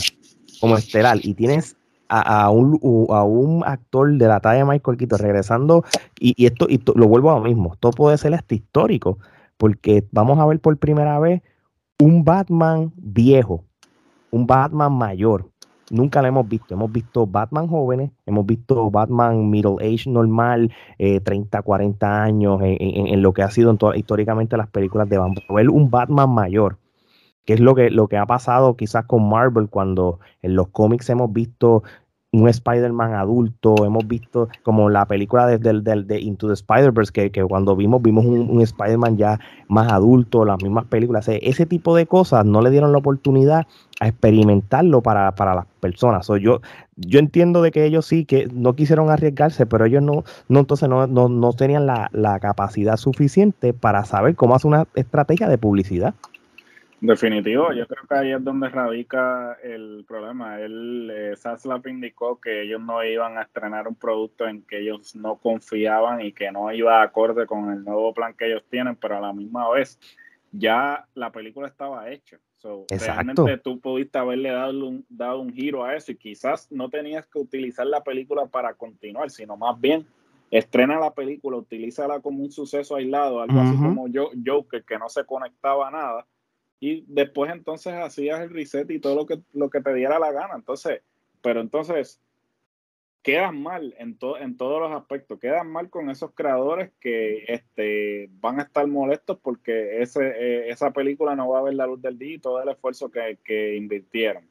como 0.60 0.76
estelar 0.76 1.18
y 1.22 1.34
tienes 1.34 1.76
a, 2.12 2.50
un, 2.50 2.78
a 3.10 3.24
un 3.24 3.62
actor 3.64 4.12
de 4.12 4.28
la 4.28 4.40
talla 4.40 4.58
de 4.58 4.64
Michael 4.64 4.98
Keaton 4.98 5.18
regresando, 5.18 5.84
y, 6.18 6.46
esto 6.46 6.66
y 6.68 6.82
lo 6.94 7.08
vuelvo 7.08 7.30
a 7.30 7.38
lo 7.38 7.44
mismo, 7.44 7.72
esto 7.72 7.90
puede 7.90 8.18
ser 8.18 8.34
hasta 8.34 8.54
histórico, 8.54 9.18
porque 9.56 10.04
vamos 10.12 10.38
a 10.38 10.46
ver 10.46 10.60
por 10.60 10.76
primera 10.76 11.18
vez 11.18 11.42
un 11.98 12.24
Batman 12.24 12.92
viejo, 12.96 13.64
un 14.30 14.46
Batman 14.46 14.92
mayor. 14.92 15.48
Nunca 15.90 16.22
lo 16.22 16.28
hemos 16.28 16.48
visto. 16.48 16.72
Hemos 16.72 16.90
visto 16.90 17.26
Batman 17.26 17.68
jóvenes, 17.68 18.12
hemos 18.24 18.46
visto 18.46 18.90
Batman 18.90 19.50
middle 19.50 19.76
age 19.80 20.08
normal, 20.08 20.72
30, 20.96 21.58
eh, 21.58 21.62
40 21.62 22.22
años, 22.22 22.60
en, 22.62 23.20
lo 23.20 23.34
que 23.34 23.42
ha 23.42 23.50
sido 23.50 23.76
históricamente 23.94 24.56
las 24.56 24.68
películas 24.68 25.08
de 25.10 25.18
Batman. 25.18 25.44
Ver 25.50 25.68
un 25.68 25.90
Batman 25.90 26.30
mayor 26.30 26.78
que 27.44 27.54
es 27.54 27.60
lo 27.60 27.74
que, 27.74 27.90
lo 27.90 28.08
que 28.08 28.16
ha 28.16 28.26
pasado 28.26 28.76
quizás 28.76 29.04
con 29.06 29.28
Marvel 29.28 29.68
cuando 29.68 30.20
en 30.42 30.54
los 30.54 30.68
cómics 30.68 31.08
hemos 31.10 31.32
visto 31.32 31.82
un 32.34 32.48
Spider-Man 32.48 33.12
adulto, 33.14 33.84
hemos 33.84 34.08
visto 34.08 34.48
como 34.62 34.88
la 34.88 35.04
película 35.04 35.46
de, 35.46 35.58
de, 35.58 36.20
Into 36.20 36.46
the 36.46 36.54
Spider-Verse, 36.54 37.12
que, 37.12 37.30
que, 37.30 37.44
cuando 37.44 37.76
vimos, 37.76 38.00
vimos 38.00 38.24
un, 38.24 38.60
Spider-Man 38.62 39.18
ya 39.18 39.38
más 39.68 39.92
adulto, 39.92 40.46
las 40.46 40.62
mismas 40.62 40.86
películas, 40.86 41.28
ese 41.28 41.66
tipo 41.66 41.94
de 41.94 42.06
cosas 42.06 42.46
no 42.46 42.62
le 42.62 42.70
dieron 42.70 42.92
la 42.92 42.98
oportunidad 42.98 43.66
a 44.00 44.08
experimentarlo 44.08 45.02
para, 45.02 45.34
para 45.34 45.54
las 45.54 45.66
personas. 45.80 46.26
yo, 46.40 46.62
yo 46.96 47.18
entiendo 47.18 47.60
de 47.60 47.70
que 47.70 47.84
ellos 47.84 48.06
sí, 48.06 48.24
que 48.24 48.48
no 48.50 48.74
quisieron 48.74 49.10
arriesgarse, 49.10 49.66
pero 49.66 49.84
ellos 49.84 50.02
no, 50.02 50.24
no 50.48 50.60
entonces 50.60 50.88
no, 50.88 51.06
no, 51.06 51.28
no 51.28 51.52
tenían 51.52 51.84
la, 51.84 52.08
la 52.12 52.40
capacidad 52.40 52.96
suficiente 52.96 53.74
para 53.74 54.06
saber 54.06 54.36
cómo 54.36 54.54
hacer 54.54 54.68
una 54.68 54.86
estrategia 54.94 55.48
de 55.48 55.58
publicidad. 55.58 56.14
Definitivo, 57.02 57.72
yo 57.72 57.84
creo 57.88 58.04
que 58.08 58.14
ahí 58.14 58.30
es 58.30 58.44
donde 58.44 58.68
radica 58.68 59.58
el 59.64 60.04
problema. 60.06 60.60
Él, 60.60 61.10
eh, 61.12 61.34
indicó 61.86 62.40
que 62.40 62.62
ellos 62.62 62.80
no 62.80 63.02
iban 63.02 63.38
a 63.38 63.42
estrenar 63.42 63.88
un 63.88 63.96
producto 63.96 64.46
en 64.46 64.62
que 64.62 64.78
ellos 64.78 65.16
no 65.16 65.34
confiaban 65.34 66.20
y 66.20 66.32
que 66.32 66.52
no 66.52 66.72
iba 66.72 67.02
acorde 67.02 67.44
con 67.44 67.72
el 67.72 67.82
nuevo 67.82 68.14
plan 68.14 68.34
que 68.34 68.46
ellos 68.46 68.62
tienen, 68.70 68.94
pero 68.94 69.16
a 69.16 69.20
la 69.20 69.32
misma 69.32 69.68
vez 69.70 69.98
ya 70.52 71.04
la 71.14 71.32
película 71.32 71.66
estaba 71.66 72.08
hecha. 72.08 72.38
realmente 72.88 73.58
tú 73.58 73.80
pudiste 73.80 74.18
haberle 74.18 74.52
dado 74.52 74.86
un, 74.86 75.04
dado 75.08 75.40
un 75.40 75.52
giro 75.52 75.84
a 75.84 75.96
eso 75.96 76.12
y 76.12 76.16
quizás 76.16 76.70
no 76.70 76.88
tenías 76.88 77.26
que 77.26 77.40
utilizar 77.40 77.84
la 77.84 78.04
película 78.04 78.46
para 78.46 78.74
continuar, 78.74 79.28
sino 79.28 79.56
más 79.56 79.80
bien 79.80 80.06
estrena 80.52 81.00
la 81.00 81.12
película, 81.12 81.56
utilízala 81.56 82.20
como 82.20 82.44
un 82.44 82.52
suceso 82.52 82.94
aislado, 82.94 83.42
algo 83.42 83.58
así 83.58 83.76
como 83.76 84.06
Joker, 84.46 84.84
que 84.84 84.98
no 84.98 85.08
se 85.08 85.24
conectaba 85.24 85.88
a 85.88 85.90
nada 85.90 86.26
y 86.82 87.04
después 87.06 87.52
entonces 87.52 87.94
hacías 87.94 88.40
el 88.40 88.50
reset 88.50 88.90
y 88.90 88.98
todo 88.98 89.14
lo 89.14 89.24
que, 89.24 89.38
lo 89.52 89.70
que 89.70 89.80
te 89.80 89.94
diera 89.94 90.18
la 90.18 90.32
gana. 90.32 90.54
Entonces, 90.56 91.00
pero 91.40 91.60
entonces, 91.60 92.20
quedan 93.22 93.62
mal 93.62 93.94
en, 93.98 94.18
en 94.40 94.56
todos 94.56 94.80
los 94.80 94.90
aspectos, 94.90 95.38
quedan 95.38 95.70
mal 95.70 95.90
con 95.90 96.10
esos 96.10 96.32
creadores 96.34 96.90
que 96.98 97.44
este, 97.46 98.28
van 98.40 98.58
a 98.58 98.64
estar 98.64 98.84
molestos 98.88 99.38
porque 99.40 100.02
ese, 100.02 100.26
eh, 100.26 100.70
esa 100.70 100.92
película 100.92 101.36
no 101.36 101.50
va 101.50 101.60
a 101.60 101.62
ver 101.62 101.74
la 101.74 101.86
luz 101.86 102.02
del 102.02 102.18
día 102.18 102.34
y 102.34 102.40
todo 102.40 102.60
el 102.60 102.68
esfuerzo 102.70 103.12
que, 103.12 103.76
invirtieron. 103.76 104.50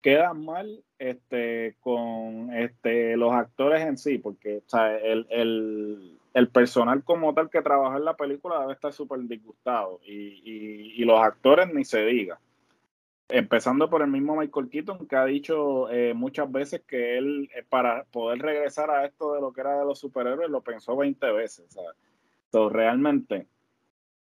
Quedan 0.00 0.46
mal 0.46 0.82
este, 0.98 1.76
con 1.80 2.54
este, 2.54 3.18
los 3.18 3.34
actores 3.34 3.82
en 3.82 3.98
sí, 3.98 4.16
porque 4.16 4.62
el, 5.02 6.15
personal 6.48 7.02
como 7.02 7.32
tal 7.32 7.48
que 7.48 7.62
trabaja 7.62 7.96
en 7.96 8.04
la 8.04 8.16
película 8.16 8.60
debe 8.60 8.74
estar 8.74 8.92
súper 8.92 9.20
disgustado 9.20 10.00
y, 10.04 10.92
y 10.94 11.04
los 11.04 11.18
actores 11.18 11.72
ni 11.72 11.84
se 11.84 12.04
diga. 12.04 12.38
Empezando 13.28 13.90
por 13.90 14.02
el 14.02 14.08
mismo 14.08 14.36
Michael 14.36 14.68
Keaton, 14.68 15.08
que 15.08 15.16
ha 15.16 15.24
dicho 15.24 15.90
eh, 15.90 16.14
muchas 16.14 16.52
veces 16.52 16.82
que 16.86 17.18
él, 17.18 17.50
eh, 17.56 17.64
para 17.68 18.04
poder 18.04 18.40
regresar 18.40 18.88
a 18.90 19.04
esto 19.04 19.32
de 19.32 19.40
lo 19.40 19.52
que 19.52 19.62
era 19.62 19.80
de 19.80 19.84
los 19.84 19.98
superhéroes, 19.98 20.48
lo 20.48 20.60
pensó 20.60 20.94
20 20.94 21.32
veces. 21.32 21.76
Entonces, 22.44 22.72
realmente, 22.72 23.48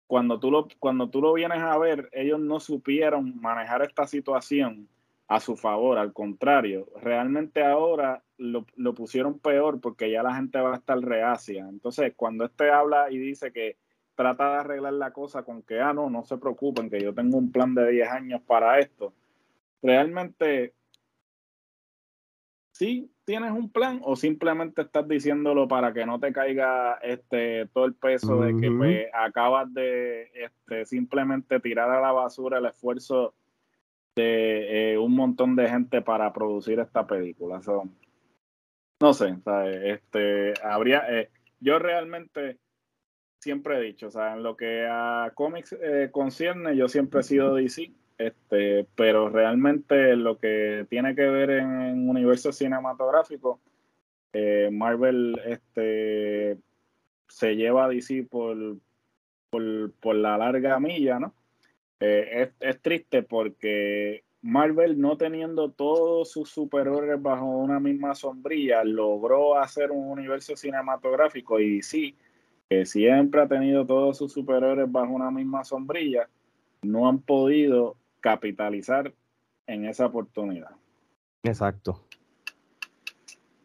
cuando 0.08 0.40
tú, 0.40 0.50
lo, 0.50 0.68
cuando 0.80 1.10
tú 1.10 1.22
lo 1.22 1.34
vienes 1.34 1.60
a 1.60 1.78
ver, 1.78 2.10
ellos 2.12 2.40
no 2.40 2.60
supieron 2.60 3.40
manejar 3.40 3.84
esta 3.84 4.08
situación 4.08 4.88
a 5.28 5.40
su 5.40 5.58
favor, 5.58 5.98
al 5.98 6.14
contrario, 6.14 6.88
realmente 7.02 7.64
ahora 7.64 8.24
lo, 8.38 8.66
lo 8.76 8.94
pusieron 8.94 9.40
peor 9.40 9.82
porque 9.82 10.10
ya 10.10 10.24
la 10.24 10.36
gente 10.36 10.60
va 10.60 10.74
a 10.74 10.78
estar 10.78 10.98
reacia. 11.00 11.68
Entonces, 11.68 12.14
cuando 12.16 12.46
este 12.46 12.72
habla 12.72 13.12
y 13.12 13.18
dice 13.18 13.52
que 13.52 13.78
trata 14.16 14.52
de 14.52 14.58
arreglar 14.58 14.94
la 14.94 15.12
cosa 15.12 15.44
con 15.44 15.62
que, 15.62 15.80
ah, 15.80 15.94
no, 15.94 16.10
no 16.10 16.24
se 16.24 16.38
preocupen, 16.38 16.90
que 16.90 17.02
yo 17.02 17.14
tengo 17.14 17.38
un 17.38 17.52
plan 17.52 17.76
de 17.76 17.92
10 17.92 18.10
años 18.10 18.42
para 18.42 18.80
esto. 18.80 19.14
Realmente, 19.82 20.74
sí 22.72 23.12
tienes 23.26 23.52
un 23.52 23.70
plan 23.70 24.00
o 24.04 24.16
simplemente 24.16 24.84
estás 24.84 25.06
diciéndolo 25.08 25.68
para 25.68 25.94
que 25.94 26.06
no 26.06 26.20
te 26.20 26.32
caiga 26.32 26.94
este 27.04 27.68
todo 27.74 27.84
el 27.84 27.94
peso 27.94 28.40
de 28.40 28.56
que 28.56 28.72
pues, 28.72 29.08
acabas 29.14 29.74
de 29.74 30.32
este, 30.34 30.86
simplemente 30.86 31.60
tirar 31.60 31.92
a 31.92 32.00
la 32.00 32.14
basura 32.14 32.60
el 32.60 32.66
esfuerzo 32.68 33.34
de 34.18 34.94
eh, 34.94 34.98
un 34.98 35.16
montón 35.16 35.56
de 35.56 35.70
gente 35.70 36.02
para 36.02 36.34
producir 36.34 36.80
esta 36.80 37.06
película. 37.06 37.62
no 39.00 39.14
sé, 39.14 39.38
este 39.84 40.54
habría 40.64 41.06
eh, 41.08 41.30
yo 41.60 41.80
realmente 41.80 42.58
siempre 43.40 43.78
he 43.78 43.82
dicho, 43.82 44.08
o 44.08 44.12
sea, 44.12 44.34
en 44.34 44.44
lo 44.44 44.58
que 44.58 44.88
a 44.90 45.32
cómics 45.34 45.76
eh, 45.82 46.10
concierne, 46.12 46.76
yo 46.76 46.88
siempre 46.88 47.22
he 47.22 47.24
sido 47.24 47.56
DC, 47.56 47.92
este, 48.18 48.88
pero 48.96 49.30
realmente 49.30 50.16
lo 50.16 50.40
que 50.40 50.86
tiene 50.90 51.16
que 51.16 51.28
ver 51.28 51.52
en, 51.52 52.10
universo 52.10 52.52
cinematográfico, 52.52 53.60
eh, 54.34 54.70
Marvel 54.72 55.40
este, 55.46 56.58
se 57.28 57.56
lleva 57.56 57.86
a 57.86 57.90
DC 57.90 58.28
por, 58.30 58.58
por, 59.50 60.16
la 60.16 60.38
larga 60.38 60.80
milla, 60.80 61.20
¿no? 61.20 61.34
Eh, 62.00 62.44
es, 62.44 62.50
es, 62.60 62.82
triste 62.82 63.24
porque 63.24 64.24
Marvel, 64.42 65.00
no 65.00 65.18
teniendo 65.18 65.72
todos 65.72 66.32
sus 66.32 66.50
superhéroes 66.50 67.22
bajo 67.22 67.46
una 67.46 67.80
misma 67.80 68.14
sombrilla, 68.14 68.84
logró 68.84 69.58
hacer 69.58 69.92
un 69.92 70.10
universo 70.10 70.56
cinematográfico 70.56 71.60
y 71.60 71.78
DC 71.78 72.16
que 72.70 72.86
siempre 72.86 73.42
ha 73.42 73.48
tenido 73.48 73.86
todos 73.86 74.18
sus 74.18 74.34
superhéroes 74.34 74.92
bajo 74.92 75.14
una 75.14 75.32
misma 75.32 75.64
sombrilla, 75.64 76.30
no 76.82 77.08
han 77.08 77.20
podido 77.20 77.96
capitalizar 78.20 79.14
en 79.68 79.86
esa 79.86 80.06
oportunidad. 80.06 80.72
Exacto. 81.44 82.07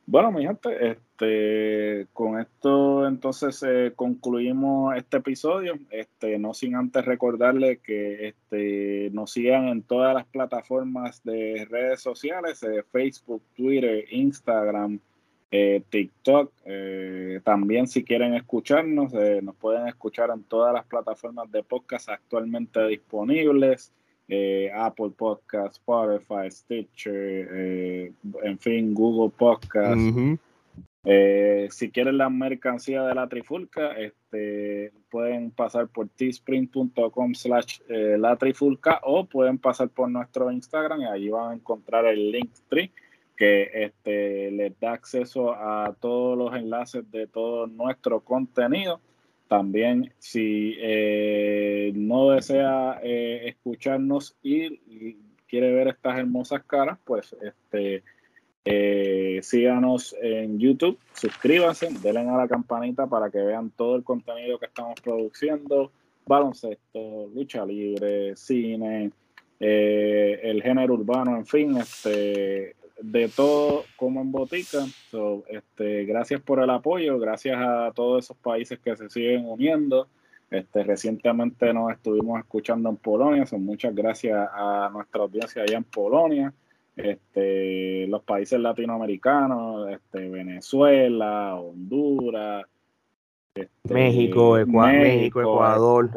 Bueno, 0.04 0.32
mi 0.32 0.44
gente, 0.44 0.90
este, 0.90 2.08
con 2.12 2.40
esto 2.40 3.06
entonces 3.06 3.62
eh, 3.62 3.92
concluimos 3.94 4.96
este 4.96 5.18
episodio. 5.18 5.78
Este, 5.90 6.38
no 6.38 6.54
sin 6.54 6.74
antes 6.74 7.04
recordarle 7.04 7.78
que 7.78 8.28
este, 8.28 9.10
nos 9.12 9.30
sigan 9.32 9.68
en 9.68 9.82
todas 9.82 10.12
las 10.12 10.26
plataformas 10.26 11.22
de 11.22 11.66
redes 11.70 12.00
sociales, 12.00 12.62
eh, 12.64 12.82
Facebook, 12.90 13.42
Twitter, 13.56 14.04
Instagram, 14.10 14.98
eh, 15.52 15.82
TikTok. 15.88 16.52
También 17.44 17.86
si 17.86 18.02
quieren 18.02 18.34
escucharnos, 18.34 19.12
nos 19.42 19.54
pueden 19.56 19.86
escuchar 19.86 20.30
en 20.30 20.42
todas 20.44 20.74
las 20.74 20.84
plataformas 20.86 21.50
de 21.52 21.62
podcast 21.62 22.08
actualmente 22.08 22.84
disponibles. 22.88 23.92
Apple 24.74 25.10
Podcast, 25.16 25.76
Spotify, 25.76 26.50
Stitcher, 26.50 28.12
en 28.42 28.58
fin, 28.58 28.94
Google 28.94 29.30
Podcast. 29.36 30.00
si 31.70 31.90
quieren 31.90 32.18
la 32.18 32.30
mercancía 32.30 33.02
de 33.02 33.14
la 33.14 33.28
Trifulca, 33.28 33.92
este, 33.98 34.92
pueden 35.10 35.50
pasar 35.50 35.88
por 35.88 36.08
teespring.com 36.08 37.34
slash 37.34 37.80
la 37.88 38.36
Trifulca 38.36 39.00
o 39.02 39.24
pueden 39.26 39.58
pasar 39.58 39.88
por 39.88 40.10
nuestro 40.10 40.50
Instagram 40.50 41.02
y 41.02 41.04
allí 41.06 41.28
van 41.28 41.50
a 41.50 41.54
encontrar 41.54 42.06
el 42.06 42.30
link 42.30 42.50
tree 42.68 42.92
que 43.36 43.70
este, 43.72 44.50
les 44.52 44.78
da 44.78 44.92
acceso 44.92 45.52
a 45.52 45.94
todos 45.98 46.38
los 46.38 46.54
enlaces 46.54 47.10
de 47.10 47.26
todo 47.26 47.66
nuestro 47.66 48.20
contenido. 48.20 49.00
También 49.52 50.10
si 50.18 50.78
eh, 50.80 51.92
no 51.94 52.30
desea 52.30 52.98
eh, 53.02 53.48
escucharnos 53.48 54.34
y, 54.42 55.18
quiere 55.46 55.70
ver 55.74 55.88
estas 55.88 56.16
hermosas 56.16 56.64
caras, 56.64 56.98
pues 57.04 57.36
este, 57.42 58.02
eh, 58.64 59.40
síganos 59.42 60.16
en 60.22 60.58
YouTube, 60.58 60.98
suscríbanse, 61.12 61.90
denle 62.02 62.20
a 62.20 62.38
la 62.38 62.48
campanita 62.48 63.06
para 63.06 63.28
que 63.28 63.42
vean 63.42 63.68
todo 63.76 63.96
el 63.96 64.04
contenido 64.04 64.58
que 64.58 64.64
estamos 64.64 64.98
produciendo, 65.02 65.92
baloncesto, 66.24 67.28
lucha 67.34 67.66
libre, 67.66 68.34
cine, 68.36 69.10
el 69.60 70.62
género 70.62 70.94
urbano, 70.94 71.36
en 71.36 71.44
fin, 71.44 71.76
este, 71.76 72.74
de 73.02 73.28
todo 73.28 73.84
como 73.96 74.20
en 74.20 74.32
botica. 74.32 74.78
este, 75.48 76.04
gracias 76.04 76.40
por 76.40 76.62
el 76.62 76.70
apoyo, 76.70 77.18
gracias 77.18 77.56
a 77.58 77.92
todos 77.94 78.24
esos 78.24 78.36
países 78.36 78.78
que 78.78 78.96
se 78.96 79.08
siguen 79.10 79.44
uniendo. 79.46 80.08
Este, 80.50 80.84
recientemente 80.84 81.72
nos 81.72 81.92
estuvimos 81.92 82.38
escuchando 82.38 82.90
en 82.90 82.96
Polonia, 82.96 83.46
son 83.46 83.64
muchas 83.64 83.94
gracias 83.94 84.36
a 84.52 84.90
nuestra 84.92 85.22
audiencia 85.22 85.62
allá 85.62 85.78
en 85.78 85.84
Polonia, 85.84 86.52
este, 86.94 88.06
los 88.06 88.22
países 88.22 88.60
latinoamericanos, 88.60 89.88
este, 89.90 90.28
Venezuela, 90.28 91.54
Honduras, 91.54 92.66
este, 93.54 93.94
México, 93.94 94.58
México, 94.66 95.40
Ecuador, 95.40 96.10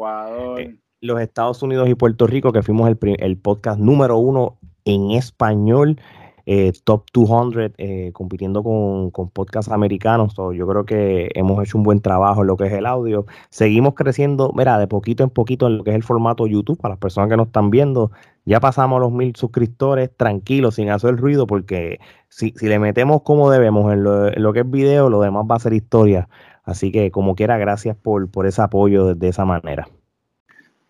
eh, 0.58 0.76
los 1.00 1.18
Estados 1.18 1.62
Unidos 1.62 1.88
y 1.88 1.94
Puerto 1.94 2.26
Rico, 2.26 2.52
que 2.52 2.62
fuimos 2.62 2.90
el, 2.90 2.98
el 3.18 3.38
podcast 3.38 3.80
número 3.80 4.18
uno 4.18 4.58
en 4.84 5.12
español 5.12 5.98
eh, 6.46 6.72
top 6.84 7.04
200 7.12 7.72
eh, 7.76 8.10
compitiendo 8.12 8.62
con, 8.62 9.10
con 9.10 9.30
podcasts 9.30 9.70
americanos. 9.70 10.34
yo 10.36 10.66
creo 10.66 10.86
que 10.86 11.28
hemos 11.34 11.62
hecho 11.62 11.76
un 11.76 11.84
buen 11.84 12.00
trabajo 12.00 12.42
en 12.42 12.46
lo 12.46 12.56
que 12.56 12.66
es 12.66 12.72
el 12.72 12.86
audio. 12.86 13.26
Seguimos 13.50 13.94
creciendo, 13.94 14.52
mira, 14.54 14.78
de 14.78 14.86
poquito 14.86 15.24
en 15.24 15.30
poquito 15.30 15.66
en 15.66 15.78
lo 15.78 15.84
que 15.84 15.90
es 15.90 15.96
el 15.96 16.04
formato 16.04 16.46
YouTube 16.46 16.78
para 16.80 16.92
las 16.94 17.00
personas 17.00 17.28
que 17.28 17.36
nos 17.36 17.48
están 17.48 17.70
viendo. 17.70 18.12
Ya 18.44 18.60
pasamos 18.60 19.00
los 19.00 19.10
mil 19.12 19.34
suscriptores 19.34 20.10
tranquilos, 20.16 20.76
sin 20.76 20.88
hacer 20.90 21.16
ruido, 21.16 21.48
porque 21.48 21.98
si, 22.28 22.52
si 22.56 22.68
le 22.68 22.78
metemos 22.78 23.22
como 23.22 23.50
debemos 23.50 23.92
en 23.92 24.04
lo, 24.04 24.52
que 24.52 24.60
es 24.60 24.70
video, 24.70 25.10
lo 25.10 25.20
demás 25.20 25.44
va 25.50 25.56
a 25.56 25.60
ser 25.60 25.72
historia. 25.72 26.28
Así 26.64 26.92
que 26.92 27.10
como 27.10 27.34
quiera, 27.34 27.58
gracias 27.58 27.96
por, 27.96 28.30
por 28.30 28.46
ese 28.46 28.62
apoyo 28.62 29.14
de, 29.14 29.28
esa 29.28 29.44
manera. 29.44 29.88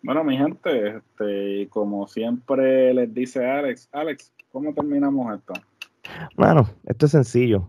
Bueno, 0.07 0.25
mi 0.25 0.39
gente, 0.39 0.97
este, 0.97 1.69
como 1.69 2.07
siempre 2.07 2.95
les 2.95 3.13
dice 3.13 3.45
Alex, 3.45 3.89
Alex, 3.93 4.33
¿Cómo 4.57 4.73
terminamos 4.73 5.35
esto? 5.35 5.53
Bueno, 6.35 6.67
esto 6.87 7.05
es 7.05 7.13
sencillo. 7.13 7.69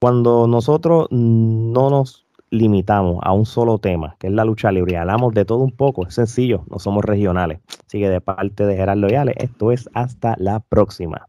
Cuando 0.00 0.46
nosotros 0.46 1.08
no 1.10 1.90
nos 1.90 2.28
limitamos 2.50 3.18
a 3.22 3.32
un 3.32 3.44
solo 3.44 3.78
tema, 3.78 4.14
que 4.20 4.28
es 4.28 4.32
la 4.32 4.44
lucha 4.44 4.70
libre, 4.70 4.92
y 4.92 4.94
hablamos 4.94 5.34
de 5.34 5.44
todo 5.44 5.64
un 5.64 5.72
poco, 5.72 6.06
es 6.06 6.14
sencillo, 6.14 6.62
no 6.70 6.78
somos 6.78 7.04
regionales. 7.04 7.58
Así 7.84 7.98
que 7.98 8.08
de 8.08 8.20
parte 8.20 8.66
de 8.66 8.76
Gerardo 8.76 9.08
Yales, 9.08 9.34
esto 9.38 9.72
es 9.72 9.90
hasta 9.94 10.36
la 10.38 10.60
próxima. 10.60 11.26